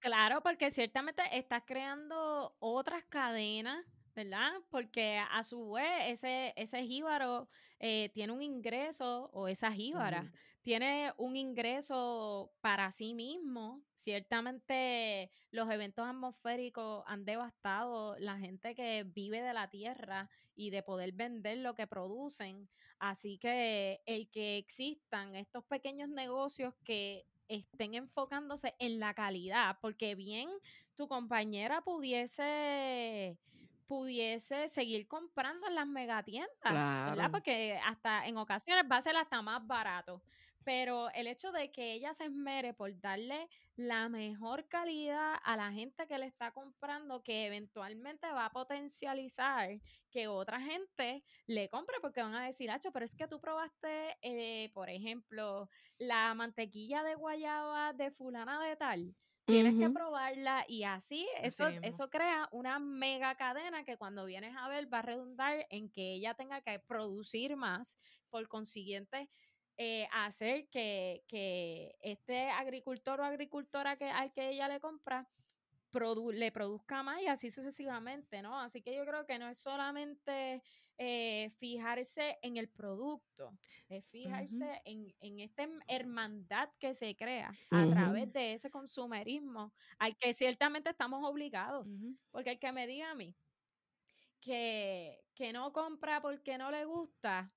Claro, 0.01 0.43
porque 0.43 0.71
ciertamente 0.71 1.23
estás 1.33 1.63
creando 1.67 2.57
otras 2.61 3.05
cadenas, 3.07 3.85
¿verdad? 4.15 4.53
Porque 4.71 5.19
a 5.19 5.43
su 5.43 5.73
vez 5.73 5.87
ese, 6.07 6.53
ese 6.57 6.85
jíbaro 6.85 7.49
eh, 7.81 8.11
tiene 8.15 8.33
un 8.33 8.43
ingreso, 8.43 9.29
o 9.33 9.49
esa 9.49 9.73
jíbara, 9.73 10.31
tiene 10.63 11.13
un 11.17 11.37
ingreso 11.37 12.53
para 12.61 12.93
sí 12.93 13.13
mismo. 13.15 13.83
Ciertamente 13.95 15.33
los 15.51 15.69
eventos 15.71 16.07
atmosféricos 16.07 17.03
han 17.07 17.25
devastado 17.25 18.17
la 18.21 18.39
gente 18.39 18.77
que 18.77 19.03
vive 19.05 19.43
de 19.43 19.53
la 19.53 19.69
tierra 19.69 20.31
y 20.55 20.71
de 20.71 20.83
poder 20.85 21.13
vender 21.13 21.59
lo 21.59 21.75
que 21.75 21.89
producen. 21.89 22.71
Así 22.99 23.39
que 23.39 24.01
el 24.07 24.29
que 24.31 24.59
existan 24.59 25.37
estos 25.37 25.65
pequeños 25.65 26.09
negocios 26.09 26.75
que 26.85 27.25
estén 27.49 27.95
enfocándose 27.95 28.75
en 28.79 29.01
la 29.01 29.15
calidad, 29.15 29.79
porque 29.81 30.15
bien 30.15 30.49
tu 30.95 31.09
compañera 31.09 31.81
pudiese 31.83 33.39
pudiese 33.87 34.69
seguir 34.69 35.09
comprando 35.09 35.67
en 35.67 35.75
las 35.75 35.87
megatiendas, 35.87 36.51
¿verdad? 36.63 37.15
Claro. 37.15 37.33
Porque 37.33 37.81
hasta 37.83 38.27
en 38.27 38.37
ocasiones 38.37 38.85
va 38.91 38.99
a 38.99 39.03
ser 39.03 39.17
hasta 39.17 39.41
más 39.41 39.67
barato. 39.67 40.23
Pero 40.69 41.09
el 41.15 41.29
hecho 41.29 41.51
de 41.51 41.73
que 41.73 41.95
ella 41.95 42.13
se 42.13 42.27
esmere 42.27 42.75
por 42.75 43.01
darle 43.01 43.49
la 43.75 44.11
mejor 44.11 44.69
calidad 44.69 45.37
a 45.43 45.57
la 45.57 45.73
gente 45.73 46.07
que 46.07 46.19
le 46.19 46.27
está 46.27 46.51
comprando, 46.51 47.23
que 47.23 47.47
eventualmente 47.47 48.27
va 48.27 48.45
a 48.45 48.53
potencializar 48.53 49.71
que 50.11 50.29
otra 50.29 50.61
gente 50.61 51.25
le 51.47 51.71
compre, 51.71 51.97
porque 52.03 52.21
van 52.21 52.35
a 52.35 52.45
decir, 52.45 52.71
Hacho, 52.71 52.93
pero 52.93 53.07
es 53.07 53.15
que 53.15 53.27
tú 53.27 53.41
probaste, 53.41 54.19
eh, 54.21 54.71
por 54.75 54.91
ejemplo, 54.91 55.71
la 55.97 56.35
mantequilla 56.35 57.03
de 57.03 57.15
guayaba 57.15 57.95
de 57.95 58.11
fulana 58.11 58.63
de 58.63 58.77
tal 58.77 59.15
tienes 59.47 59.79
que 59.79 59.89
probarla 59.89 60.67
y 60.69 60.85
así 60.85 61.27
eso, 61.41 61.69
eso 61.81 62.11
crea 62.11 62.51
una 62.53 62.79
mega 62.79 63.35
cadena 63.37 63.83
que 63.83 63.97
cuando 63.97 64.27
vienes 64.27 64.55
a 64.55 64.69
ver 64.69 64.93
va 64.93 64.99
a 64.99 65.03
redundar 65.03 65.67
en 65.71 65.91
que 65.91 66.13
ella 66.13 66.35
tenga 66.35 66.61
que 66.61 66.79
producir 66.81 67.57
más, 67.57 67.99
por 68.29 68.47
consiguiente 68.49 69.31
eh, 69.79 70.09
hacer 70.13 70.69
que, 70.69 71.23
que 71.29 71.97
este 72.01 72.51
agricultor 72.51 73.21
o 73.21 73.25
agricultora 73.25 73.97
que, 73.97 74.11
al 74.11 74.33
que 74.33 74.51
ella 74.51 74.69
le 74.69 74.81
compra 74.81 75.27
produ- 75.93 76.33
le 76.33 76.51
produzca 76.53 77.03
más 77.03 77.23
y 77.23 77.29
así 77.29 77.51
sucesivamente, 77.51 78.43
¿no? 78.43 78.61
Así 78.61 78.83
que 78.83 78.95
yo 78.95 79.07
creo 79.07 79.25
que 79.25 79.39
no 79.39 79.49
es 79.49 79.57
solamente 79.59 80.63
eh, 80.99 81.51
fijarse 81.59 82.39
en 82.43 82.57
el 82.57 82.69
producto, 82.69 83.53
es 83.89 84.05
fijarse 84.07 84.83
en, 84.85 85.15
en 85.21 85.39
esta 85.39 85.67
hermandad 85.87 86.69
que 86.81 86.93
se 86.93 87.15
crea 87.15 87.53
a 87.71 87.87
través 87.89 88.33
de 88.33 88.53
ese 88.55 88.71
consumerismo 88.71 89.73
al 89.99 90.17
que 90.17 90.35
ciertamente 90.35 90.91
estamos 90.91 91.23
obligados. 91.25 91.87
Porque 92.33 92.51
el 92.51 92.59
que 92.59 92.73
me 92.73 92.87
diga 92.89 93.13
a 93.13 93.15
mí 93.15 93.33
que, 94.41 95.21
que 95.35 95.53
no 95.53 95.73
compra 95.73 96.21
porque 96.21 96.59
no 96.59 96.71
le 96.71 96.85
gusta, 96.85 97.53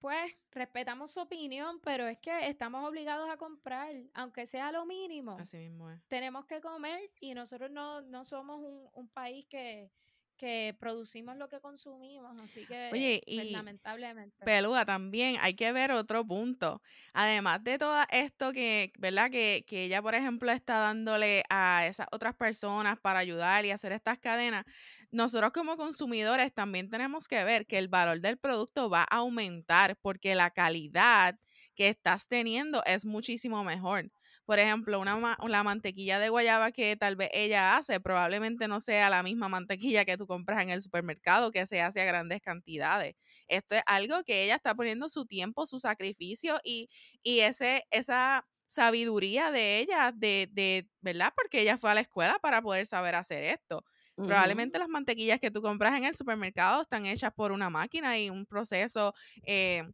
pues 0.00 0.32
respetamos 0.50 1.12
su 1.12 1.20
opinión, 1.20 1.80
pero 1.84 2.06
es 2.08 2.18
que 2.18 2.48
estamos 2.48 2.88
obligados 2.88 3.28
a 3.30 3.36
comprar, 3.36 3.94
aunque 4.14 4.46
sea 4.46 4.72
lo 4.72 4.84
mínimo 4.86 5.36
Así 5.38 5.58
mismo 5.58 5.90
es. 5.90 6.00
tenemos 6.08 6.46
que 6.46 6.60
comer 6.60 7.00
y 7.20 7.34
nosotros 7.34 7.70
no, 7.70 8.00
no 8.02 8.24
somos 8.24 8.58
un, 8.58 8.88
un 8.94 9.08
país 9.08 9.46
que, 9.48 9.90
que 10.36 10.74
producimos 10.80 11.36
lo 11.36 11.48
que 11.50 11.60
consumimos, 11.60 12.34
así 12.40 12.64
que 12.64 12.88
Oye, 12.92 13.22
pues, 13.26 13.36
y 13.36 13.50
lamentablemente. 13.50 14.42
Peluda, 14.42 14.86
también 14.86 15.36
hay 15.38 15.54
que 15.54 15.70
ver 15.70 15.92
otro 15.92 16.26
punto. 16.26 16.80
Además 17.12 17.62
de 17.62 17.76
todo 17.76 18.02
esto 18.10 18.52
que, 18.54 18.90
¿verdad? 18.98 19.30
Que, 19.30 19.64
que 19.66 19.84
ella, 19.84 20.00
por 20.00 20.14
ejemplo, 20.14 20.50
está 20.50 20.78
dándole 20.78 21.42
a 21.50 21.86
esas 21.86 22.06
otras 22.10 22.34
personas 22.34 22.98
para 22.98 23.18
ayudar 23.18 23.66
y 23.66 23.70
hacer 23.70 23.92
estas 23.92 24.18
cadenas, 24.18 24.64
nosotros 25.10 25.52
como 25.52 25.76
consumidores 25.76 26.52
también 26.54 26.88
tenemos 26.90 27.28
que 27.28 27.42
ver 27.44 27.66
que 27.66 27.78
el 27.78 27.88
valor 27.88 28.20
del 28.20 28.38
producto 28.38 28.88
va 28.90 29.02
a 29.02 29.16
aumentar 29.18 29.96
porque 30.02 30.34
la 30.34 30.50
calidad 30.50 31.38
que 31.74 31.88
estás 31.88 32.28
teniendo 32.28 32.82
es 32.84 33.04
muchísimo 33.04 33.64
mejor. 33.64 34.10
Por 34.44 34.58
ejemplo, 34.58 34.98
una, 35.00 35.36
la 35.46 35.62
mantequilla 35.62 36.18
de 36.18 36.28
guayaba 36.28 36.72
que 36.72 36.96
tal 36.96 37.16
vez 37.16 37.30
ella 37.32 37.76
hace 37.76 38.00
probablemente 38.00 38.66
no 38.68 38.80
sea 38.80 39.08
la 39.10 39.22
misma 39.22 39.48
mantequilla 39.48 40.04
que 40.04 40.16
tú 40.16 40.26
compras 40.26 40.62
en 40.62 40.70
el 40.70 40.80
supermercado 40.82 41.50
que 41.52 41.66
se 41.66 41.80
hace 41.80 42.00
a 42.00 42.04
grandes 42.04 42.40
cantidades. 42.42 43.14
Esto 43.48 43.76
es 43.76 43.82
algo 43.86 44.22
que 44.24 44.44
ella 44.44 44.56
está 44.56 44.74
poniendo 44.74 45.08
su 45.08 45.26
tiempo, 45.26 45.66
su 45.66 45.78
sacrificio 45.80 46.58
y, 46.64 46.88
y 47.22 47.40
ese, 47.40 47.84
esa 47.90 48.46
sabiduría 48.66 49.50
de 49.50 49.78
ella, 49.80 50.12
de, 50.14 50.48
de, 50.52 50.88
¿verdad? 51.00 51.32
Porque 51.36 51.60
ella 51.62 51.76
fue 51.76 51.90
a 51.90 51.94
la 51.94 52.00
escuela 52.00 52.38
para 52.40 52.62
poder 52.62 52.86
saber 52.86 53.14
hacer 53.14 53.44
esto. 53.44 53.84
Probablemente 54.26 54.78
las 54.78 54.88
mantequillas 54.88 55.40
que 55.40 55.50
tú 55.50 55.62
compras 55.62 55.96
en 55.96 56.04
el 56.04 56.14
supermercado 56.14 56.82
están 56.82 57.06
hechas 57.06 57.32
por 57.34 57.52
una 57.52 57.70
máquina 57.70 58.18
y 58.18 58.30
un 58.30 58.46
proceso, 58.46 59.14
eh, 59.44 59.84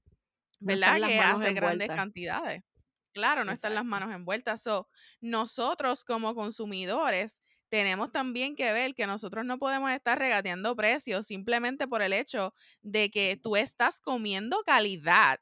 ¿verdad? 0.60 1.00
Que 1.02 1.20
hace 1.20 1.52
grandes 1.52 1.90
cantidades. 1.90 2.62
Claro, 3.12 3.44
no 3.44 3.52
están 3.52 3.74
las 3.74 3.84
manos 3.84 4.14
envueltas. 4.14 4.62
So, 4.62 4.88
nosotros 5.20 6.04
como 6.04 6.34
consumidores 6.34 7.42
tenemos 7.68 8.12
también 8.12 8.56
que 8.56 8.72
ver 8.72 8.94
que 8.94 9.06
nosotros 9.06 9.44
no 9.44 9.58
podemos 9.58 9.90
estar 9.90 10.18
regateando 10.18 10.76
precios 10.76 11.26
simplemente 11.26 11.88
por 11.88 12.02
el 12.02 12.12
hecho 12.12 12.54
de 12.82 13.10
que 13.10 13.38
tú 13.42 13.56
estás 13.56 14.00
comiendo 14.00 14.62
calidad. 14.64 15.40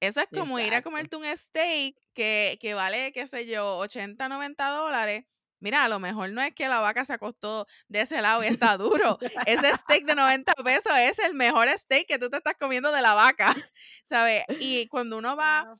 Eso 0.00 0.20
es 0.20 0.28
como 0.32 0.58
ir 0.60 0.74
a 0.74 0.82
comerte 0.82 1.16
un 1.16 1.24
steak 1.24 1.96
que, 2.14 2.58
que 2.60 2.74
vale, 2.74 3.12
qué 3.12 3.26
sé 3.26 3.46
yo, 3.46 3.78
80, 3.78 4.28
90 4.28 4.68
dólares. 4.68 5.24
Mira, 5.60 5.84
a 5.84 5.88
lo 5.88 5.98
mejor 5.98 6.30
no 6.30 6.42
es 6.42 6.54
que 6.54 6.68
la 6.68 6.80
vaca 6.80 7.04
se 7.04 7.12
acostó 7.14 7.66
de 7.88 8.02
ese 8.02 8.20
lado 8.20 8.44
y 8.44 8.46
está 8.46 8.76
duro. 8.78 9.18
Ese 9.46 9.74
steak 9.76 10.04
de 10.04 10.14
90 10.14 10.52
pesos 10.64 10.92
es 10.98 11.18
el 11.18 11.34
mejor 11.34 11.68
steak 11.68 12.06
que 12.06 12.18
tú 12.18 12.30
te 12.30 12.36
estás 12.36 12.54
comiendo 12.58 12.92
de 12.92 13.02
la 13.02 13.14
vaca, 13.14 13.54
¿sabes? 14.04 14.44
Y 14.60 14.88
cuando 14.88 15.18
uno 15.18 15.36
va 15.36 15.76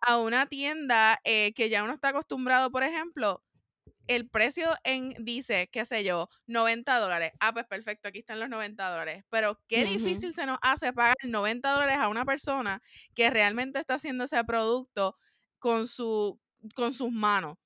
a 0.00 0.18
una 0.18 0.46
tienda 0.46 1.20
eh, 1.24 1.52
que 1.54 1.68
ya 1.68 1.84
uno 1.84 1.94
está 1.94 2.08
acostumbrado, 2.08 2.70
por 2.70 2.82
ejemplo, 2.82 3.42
el 4.10 4.28
precio 4.28 4.68
en 4.82 5.14
dice, 5.20 5.68
qué 5.70 5.86
sé 5.86 6.02
yo, 6.02 6.28
90 6.48 6.98
dólares. 6.98 7.32
Ah, 7.38 7.52
pues 7.52 7.64
perfecto, 7.66 8.08
aquí 8.08 8.18
están 8.18 8.40
los 8.40 8.48
90 8.48 8.90
dólares. 8.90 9.24
Pero 9.30 9.60
qué 9.68 9.84
difícil 9.84 10.34
se 10.34 10.46
nos 10.46 10.58
hace 10.62 10.92
pagar 10.92 11.14
90 11.22 11.70
dólares 11.70 11.96
a 11.98 12.08
una 12.08 12.24
persona 12.24 12.82
que 13.14 13.30
realmente 13.30 13.78
está 13.78 13.94
haciendo 13.94 14.24
ese 14.24 14.42
producto 14.42 15.16
con, 15.60 15.86
su, 15.86 16.40
con 16.74 16.92
sus 16.92 17.12
manos. 17.12 17.56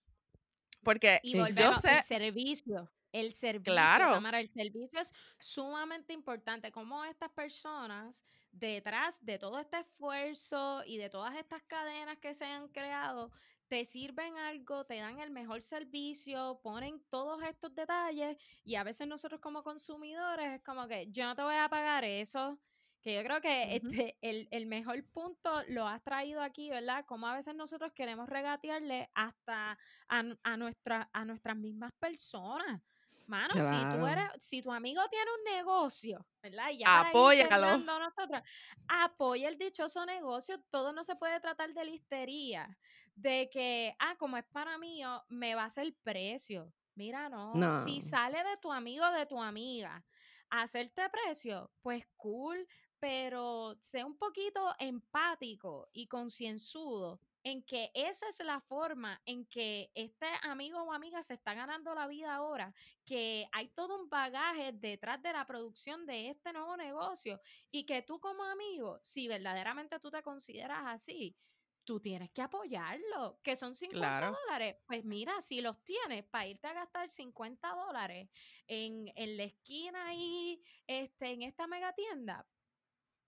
Porque 0.85 1.21
Y 1.23 1.35
Exacto. 1.35 1.55
yo 1.55 1.75
volvemos, 1.75 1.85
el 1.89 2.03
sé, 2.03 2.03
servicio, 2.03 2.93
el 3.13 3.33
servicio, 3.33 4.07
claro, 4.07 4.11
Tamara, 4.11 4.41
el 4.41 4.49
servicio 4.49 5.01
es 5.01 5.13
sumamente 5.39 6.13
importante. 6.13 6.71
Como 6.73 7.05
estas 7.05 7.31
personas, 7.31 8.25
detrás 8.53 9.25
de 9.25 9.39
todo 9.39 9.59
este 9.59 9.79
esfuerzo 9.81 10.83
y 10.85 10.99
de 10.99 11.09
todas 11.11 11.35
estas 11.37 11.63
cadenas 11.65 12.19
que 12.19 12.35
se 12.35 12.45
han 12.45 12.69
creado, 12.69 13.33
te 13.69 13.85
sirven 13.87 14.37
algo, 14.37 14.85
te 14.85 14.97
dan 14.99 15.19
el 15.21 15.31
mejor 15.31 15.63
servicio, 15.63 16.61
ponen 16.63 17.03
todos 17.11 17.43
estos 17.43 17.75
detalles 17.75 18.37
y 18.65 18.75
a 18.77 18.85
veces 18.85 19.09
nosotros 19.09 19.41
como 19.41 19.63
consumidores 19.63 20.57
es 20.57 20.63
como 20.63 20.87
que 20.87 21.07
yo 21.11 21.25
no 21.27 21.35
te 21.35 21.43
voy 21.43 21.57
a 21.57 21.69
pagar 21.69 22.05
eso. 22.05 22.61
Que 23.05 23.15
yo 23.17 23.23
creo 23.23 23.41
que 23.43 23.77
este, 23.77 24.17
el, 24.23 24.49
el 24.51 24.65
mejor 24.67 25.05
punto 25.13 25.63
lo 25.69 25.87
has 25.87 26.03
traído 26.03 26.41
aquí, 26.41 26.71
¿verdad? 26.71 27.05
Como 27.05 27.27
a 27.27 27.35
veces 27.35 27.55
nosotros 27.55 27.93
queremos 27.93 28.27
regatearle 28.31 29.11
hasta 29.15 29.79
a, 30.09 30.23
a, 30.43 30.57
nuestra, 30.57 31.11
a 31.13 31.25
nuestras 31.27 31.55
mismas 31.55 31.93
personas. 32.01 32.81
Mano, 33.27 33.55
si 33.55 33.87
tú 33.91 34.07
eres, 34.07 34.25
si 34.39 34.63
tu 34.63 34.73
amigo 34.73 35.03
tiene 35.11 35.31
un 35.39 35.57
negocio, 35.57 36.27
¿verdad? 36.43 36.71
Y 36.71 36.79
ya 36.79 37.01
apóyalo. 37.01 37.77
nosotros, 37.79 38.43
apoya 38.89 39.49
el 39.49 39.59
dichoso 39.59 40.07
negocio. 40.07 40.59
Todo 40.71 40.93
no 40.93 41.05
se 41.05 41.15
puede 41.17 41.41
tratar 41.41 41.75
de 41.75 41.85
listería, 41.85 42.79
de 43.15 43.51
que, 43.51 43.95
ah, 43.99 44.17
como 44.19 44.39
es 44.39 44.45
para 44.47 44.79
mí, 44.79 45.03
me 45.29 45.55
va 45.55 45.63
a 45.63 45.67
hacer 45.67 45.95
precio. 46.03 46.73
Mira, 46.95 47.29
no, 47.29 47.85
si 47.85 47.97
No. 47.97 48.01
sale 48.01 48.39
de 48.45 48.57
tu 48.63 48.73
amigo 48.73 49.05
o 49.07 49.13
de 49.13 49.27
tu 49.27 49.41
amiga 49.43 50.03
hacerte 50.51 51.03
precio, 51.11 51.71
pues 51.83 52.05
cool, 52.17 52.67
pero 53.05 53.77
sé 53.81 54.03
un 54.03 54.17
poquito 54.17 54.73
empático 54.79 55.91
y 55.93 56.07
concienzudo 56.07 57.21
en 57.43 57.63
que 57.63 57.91
esa 57.93 58.29
es 58.29 58.41
la 58.41 58.63
forma 58.63 59.21
en 59.27 59.45
que 59.45 59.91
este 59.95 60.25
amigo 60.41 60.83
o 60.83 60.91
amiga 60.91 61.21
se 61.23 61.35
está 61.35 61.53
ganando 61.53 61.95
la 61.95 62.07
vida 62.07 62.35
ahora, 62.35 62.73
que 63.05 63.47
hay 63.53 63.69
todo 63.69 64.01
un 64.01 64.09
bagaje 64.09 64.73
detrás 64.73 65.21
de 65.21 65.35
la 65.35 65.45
producción 65.45 66.07
de 66.07 66.31
este 66.31 66.55
nuevo 66.55 66.79
negocio 66.79 67.43
y 67.71 67.85
que 67.85 68.01
tú 68.01 68.19
como 68.21 68.43
amigo, 68.43 68.99
si 69.03 69.29
verdaderamente 69.29 70.01
tú 70.01 70.11
te 70.11 70.23
consideras 70.23 70.85
así, 70.87 71.37
tú 71.85 72.01
tienes 72.01 72.31
que 72.31 72.41
apoyarlo, 72.41 73.39
que 73.43 73.55
son 73.55 73.75
50 73.75 74.31
Claro. 74.31 74.39
dólares. 74.47 74.77
Pues 74.87 75.05
mira, 75.05 75.43
si 75.43 75.61
los 75.61 75.85
tienes 75.85 76.25
para 76.25 76.47
irte 76.47 76.67
a 76.69 76.73
gastar 76.73 77.11
50 77.11 77.69
dólares 77.69 78.31
en, 78.67 79.13
en 79.15 79.37
la 79.37 79.43
esquina 79.45 80.07
ahí, 80.07 80.63
este, 80.87 81.33
en 81.33 81.43
esta 81.43 81.67
mega 81.67 81.93
tienda, 81.93 82.49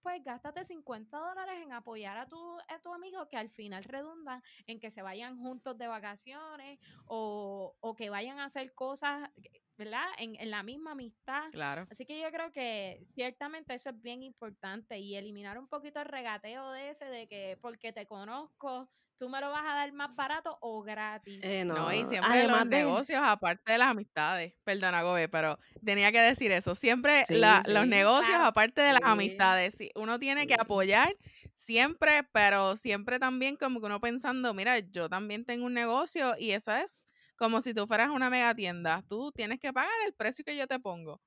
pues 0.03 0.23
gástate 0.23 0.65
50 0.65 1.17
dólares 1.17 1.63
en 1.63 1.73
apoyar 1.73 2.17
a 2.17 2.27
tu, 2.27 2.59
a 2.69 2.79
tu 2.83 2.93
amigo 2.93 3.29
que 3.29 3.37
al 3.37 3.51
final 3.51 3.85
redunda 3.85 4.43
en 4.67 4.81
que 4.81 4.91
se 4.91 5.03
vayan 5.03 5.39
juntos 5.39 5.77
de 5.79 5.89
vacaciones 5.89 6.79
o, 7.07 7.77
o 7.81 7.95
que 7.95 8.11
vayan 8.11 8.39
a 8.39 8.45
hacer 8.45 8.73
cosas, 8.75 9.31
¿verdad? 9.77 10.07
En, 10.19 10.37
en 10.41 10.51
la 10.51 10.63
misma 10.63 10.93
amistad. 10.93 11.51
Claro. 11.51 11.87
Así 11.91 12.07
que 12.07 12.21
yo 12.21 12.31
creo 12.31 12.51
que 12.53 13.07
ciertamente 13.15 13.75
eso 13.75 13.91
es 13.91 14.01
bien 14.01 14.23
importante 14.23 14.99
y 14.99 15.17
eliminar 15.17 15.59
un 15.59 15.69
poquito 15.69 16.01
el 16.01 16.07
regateo 16.07 16.71
de 16.71 16.91
ese 16.91 17.07
de 17.07 17.29
que 17.29 17.59
porque 17.61 17.93
te 17.93 18.07
conozco, 18.07 18.89
tú 19.19 19.29
me 19.29 19.41
lo 19.41 19.51
vas 19.51 19.63
a 19.65 19.75
dar 19.75 19.93
más 19.93 20.15
barato 20.15 20.59
o 20.61 20.83
gratis. 20.83 21.41
Eh, 21.43 21.65
No, 21.65 21.93
y 21.93 22.05
siempre 22.05 22.19
además 22.41 22.61
los 22.61 22.71
de- 22.71 22.77
negocios, 22.77 23.21
aparte 23.23 23.73
de 23.73 23.79
las 23.79 23.89
amistades. 23.89 24.55
Perdona, 24.65 25.03
Gobe, 25.03 25.29
pero 25.29 25.59
tenía 25.85 26.13
que 26.13 26.21
decir 26.21 26.53
eso. 26.53 26.75
Siempre 26.75 27.25
Sí, 27.27 27.35
la- 27.37 27.63
sí. 27.65 27.73
los 27.73 27.87
negocios, 27.87 28.29
Claro. 28.29 28.45
aparte 28.47 28.81
de 28.83 28.93
las 28.93 29.01
Sí. 29.03 29.09
amistades. 29.09 29.79
uno 29.95 30.19
tiene 30.19 30.47
que 30.47 30.55
apoyar 30.55 31.15
siempre, 31.55 32.23
pero 32.33 32.77
siempre 32.77 33.19
también 33.19 33.57
como 33.57 33.81
que 33.81 33.87
uno 33.87 34.01
pensando, 34.01 34.53
mira, 34.55 34.79
yo 34.79 35.09
también 35.09 35.45
tengo 35.45 35.67
un 35.67 35.75
negocio 35.75 36.35
y 36.39 36.51
eso 36.53 36.73
es 36.73 37.09
como 37.37 37.61
si 37.61 37.75
tú 37.75 37.87
fueras 37.87 38.11
una 38.11 38.31
mega 38.31 38.55
tienda. 38.55 39.03
Tú 39.09 39.33
tienes 39.33 39.61
que 39.61 39.73
pagar 39.73 39.91
el 40.07 40.15
precio 40.15 40.45
que 40.45 40.57
yo 40.57 40.67
te 40.67 40.79
pongo. 40.79 41.21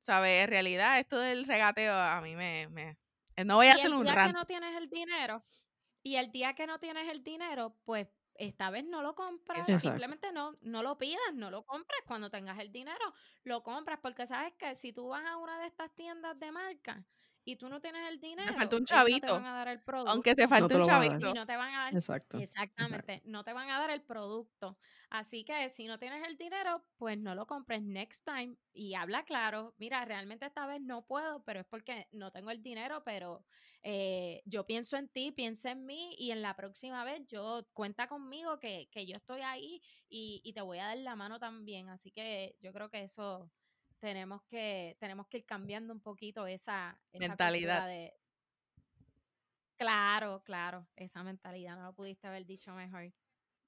¿Sabes? 0.00 0.44
En 0.44 0.48
realidad, 0.50 0.98
esto 0.98 1.18
del 1.18 1.44
regateo 1.44 1.94
a 1.94 2.20
mí 2.22 2.34
me... 2.34 2.68
me- 2.68 2.96
no 3.44 3.56
voy 3.56 3.66
a 3.66 3.70
y 3.70 3.72
hacer 3.72 3.92
un 3.94 4.04
día 4.04 4.14
rant. 4.14 4.32
que 4.32 4.38
no 4.38 4.44
tienes 4.46 4.76
el 4.76 4.88
dinero, 4.90 5.42
y 6.02 6.16
el 6.16 6.32
día 6.32 6.54
que 6.54 6.66
no 6.66 6.78
tienes 6.80 7.08
el 7.08 7.22
dinero, 7.22 7.78
pues 7.84 8.08
esta 8.34 8.70
vez 8.70 8.84
no 8.84 9.02
lo 9.02 9.14
compras, 9.14 9.74
Exacto. 9.74 9.80
simplemente 9.80 10.32
no, 10.32 10.56
no 10.62 10.82
lo 10.82 10.96
pidas, 10.98 11.34
no 11.34 11.50
lo 11.50 11.64
compres. 11.64 12.00
Cuando 12.06 12.30
tengas 12.30 12.58
el 12.58 12.72
dinero, 12.72 13.12
lo 13.44 13.62
compras, 13.62 13.98
porque 14.02 14.26
sabes 14.26 14.54
que 14.54 14.74
si 14.76 14.92
tú 14.92 15.08
vas 15.08 15.24
a 15.26 15.36
una 15.36 15.60
de 15.60 15.66
estas 15.66 15.94
tiendas 15.94 16.38
de 16.38 16.52
marca 16.52 17.06
y 17.44 17.56
tú 17.56 17.68
no 17.68 17.80
tienes 17.80 18.08
el 18.08 18.20
dinero, 18.20 18.52
falta 18.54 18.76
un 18.76 18.82
ellos 18.82 18.90
no 18.90 18.96
chavito, 18.96 19.26
te 19.26 19.32
van 19.32 19.46
a 19.46 19.54
dar 19.54 19.68
el 19.68 19.80
producto. 19.80 20.12
Aunque 20.12 20.34
te 20.34 20.46
falte 20.46 20.74
te 20.74 20.76
un 20.76 20.82
chavito. 20.82 21.30
y 21.30 21.32
no 21.32 21.46
te 21.46 21.56
van 21.56 21.74
a 21.74 21.84
dar 21.84 21.94
Exacto. 21.94 22.38
Exactamente, 22.38 23.22
no 23.24 23.44
te 23.44 23.52
van 23.52 23.70
a 23.70 23.78
dar 23.78 23.90
el 23.90 24.02
producto. 24.02 24.78
Así 25.08 25.44
que 25.44 25.68
si 25.70 25.86
no 25.86 25.98
tienes 25.98 26.26
el 26.26 26.36
dinero, 26.36 26.84
pues 26.96 27.18
no 27.18 27.34
lo 27.34 27.46
compres 27.46 27.82
next 27.82 28.24
time 28.24 28.56
y 28.72 28.94
habla 28.94 29.24
claro. 29.24 29.74
Mira, 29.78 30.04
realmente 30.04 30.46
esta 30.46 30.66
vez 30.66 30.80
no 30.80 31.04
puedo, 31.06 31.42
pero 31.44 31.60
es 31.60 31.66
porque 31.66 32.06
no 32.12 32.30
tengo 32.30 32.50
el 32.50 32.62
dinero, 32.62 33.02
pero 33.04 33.44
eh, 33.82 34.42
yo 34.44 34.66
pienso 34.66 34.96
en 34.96 35.08
ti, 35.08 35.32
piensa 35.32 35.72
en 35.72 35.86
mí 35.86 36.14
y 36.18 36.30
en 36.30 36.42
la 36.42 36.54
próxima 36.54 37.04
vez 37.04 37.26
yo 37.26 37.66
cuenta 37.72 38.06
conmigo 38.06 38.58
que, 38.58 38.88
que 38.92 39.06
yo 39.06 39.14
estoy 39.16 39.40
ahí 39.40 39.82
y, 40.08 40.40
y 40.44 40.52
te 40.52 40.60
voy 40.60 40.78
a 40.78 40.86
dar 40.86 40.98
la 40.98 41.16
mano 41.16 41.38
también. 41.38 41.88
Así 41.88 42.12
que 42.12 42.56
yo 42.60 42.72
creo 42.72 42.90
que 42.90 43.02
eso 43.02 43.50
tenemos 44.00 44.42
que, 44.44 44.96
tenemos 44.98 45.28
que 45.28 45.38
ir 45.38 45.44
cambiando 45.44 45.92
un 45.92 46.00
poquito 46.00 46.46
esa, 46.46 46.98
esa 47.12 47.28
Mentalidad. 47.28 47.86
de... 47.86 48.12
Claro, 49.76 50.42
claro, 50.44 50.86
esa 50.96 51.22
mentalidad, 51.22 51.76
no 51.76 51.84
lo 51.84 51.94
pudiste 51.94 52.26
haber 52.26 52.44
dicho 52.44 52.72
mejor. 52.74 53.12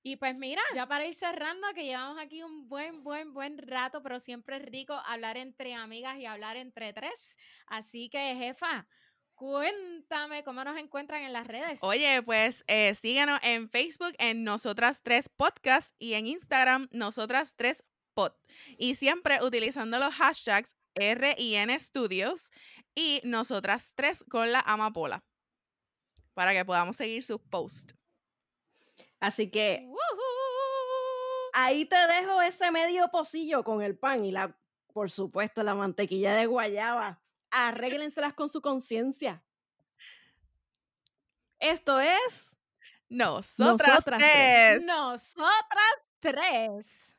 Y 0.03 0.17
pues 0.17 0.37
mira, 0.37 0.61
ya 0.75 0.87
para 0.87 1.07
ir 1.07 1.15
cerrando, 1.15 1.67
que 1.75 1.85
llevamos 1.85 2.19
aquí 2.21 2.43
un 2.43 2.69
buen, 2.69 3.05
buen, 3.05 3.33
buen 3.33 3.57
rato, 3.57 4.03
pero 4.03 4.19
siempre 4.19 4.57
es 4.57 4.63
rico 4.63 4.95
hablar 5.07 5.37
entre 5.37 5.75
amigas 5.75 6.19
y 6.19 6.27
hablar 6.27 6.57
entre 6.57 6.93
tres. 6.93 7.37
Así 7.67 8.11
que, 8.11 8.35
jefa, 8.35 8.89
cuéntame 9.37 10.43
cómo 10.43 10.65
nos 10.65 10.77
encuentran 10.77 11.23
en 11.23 11.33
las 11.33 11.47
redes. 11.47 11.79
Oye, 11.83 12.21
pues 12.23 12.65
eh, 12.67 12.95
síganos 12.97 13.39
en 13.45 13.69
Facebook 13.69 14.13
en 14.19 14.43
Nosotras 14.43 15.03
Tres 15.03 15.29
Podcast 15.29 15.95
y 16.01 16.15
en 16.15 16.27
Instagram 16.27 16.89
Nosotras 16.91 17.55
Tres 17.57 17.85
Pod. 18.15 18.33
Y 18.79 18.95
siempre 18.95 19.39
utilizando 19.43 19.99
los 19.99 20.15
hashtags 20.15 20.77
RIN 20.95 21.79
Studios 21.81 22.53
y 22.95 23.21
Nosotras 23.25 23.93
Tres 23.95 24.25
con 24.29 24.53
la 24.53 24.61
amapola 24.61 25.25
para 26.35 26.53
que 26.53 26.65
podamos 26.65 26.97
seguir 26.97 27.25
sus 27.25 27.41
posts. 27.41 27.95
Así 29.21 29.51
que 29.51 29.89
ahí 31.53 31.85
te 31.85 31.97
dejo 32.09 32.43
ese 32.43 32.71
medio 32.71 33.09
pocillo 33.11 33.63
con 33.65 33.83
el 33.83 33.97
pan 33.97 34.25
y 34.25 34.33
la, 34.33 34.59
por 34.93 35.11
supuesto, 35.11 35.63
la 35.63 35.75
mantequilla 35.75 36.35
de 36.35 36.47
guayaba. 36.47 37.23
Arréglenselas 37.51 38.33
con 38.33 38.49
su 38.49 38.63
conciencia. 38.63 39.45
Esto 41.59 42.01
es 42.01 42.57
Nosotras, 43.09 43.89
Nosotras 43.89 44.19
Tres. 44.19 44.83
Nosotras 44.83 45.95
tres. 46.21 47.17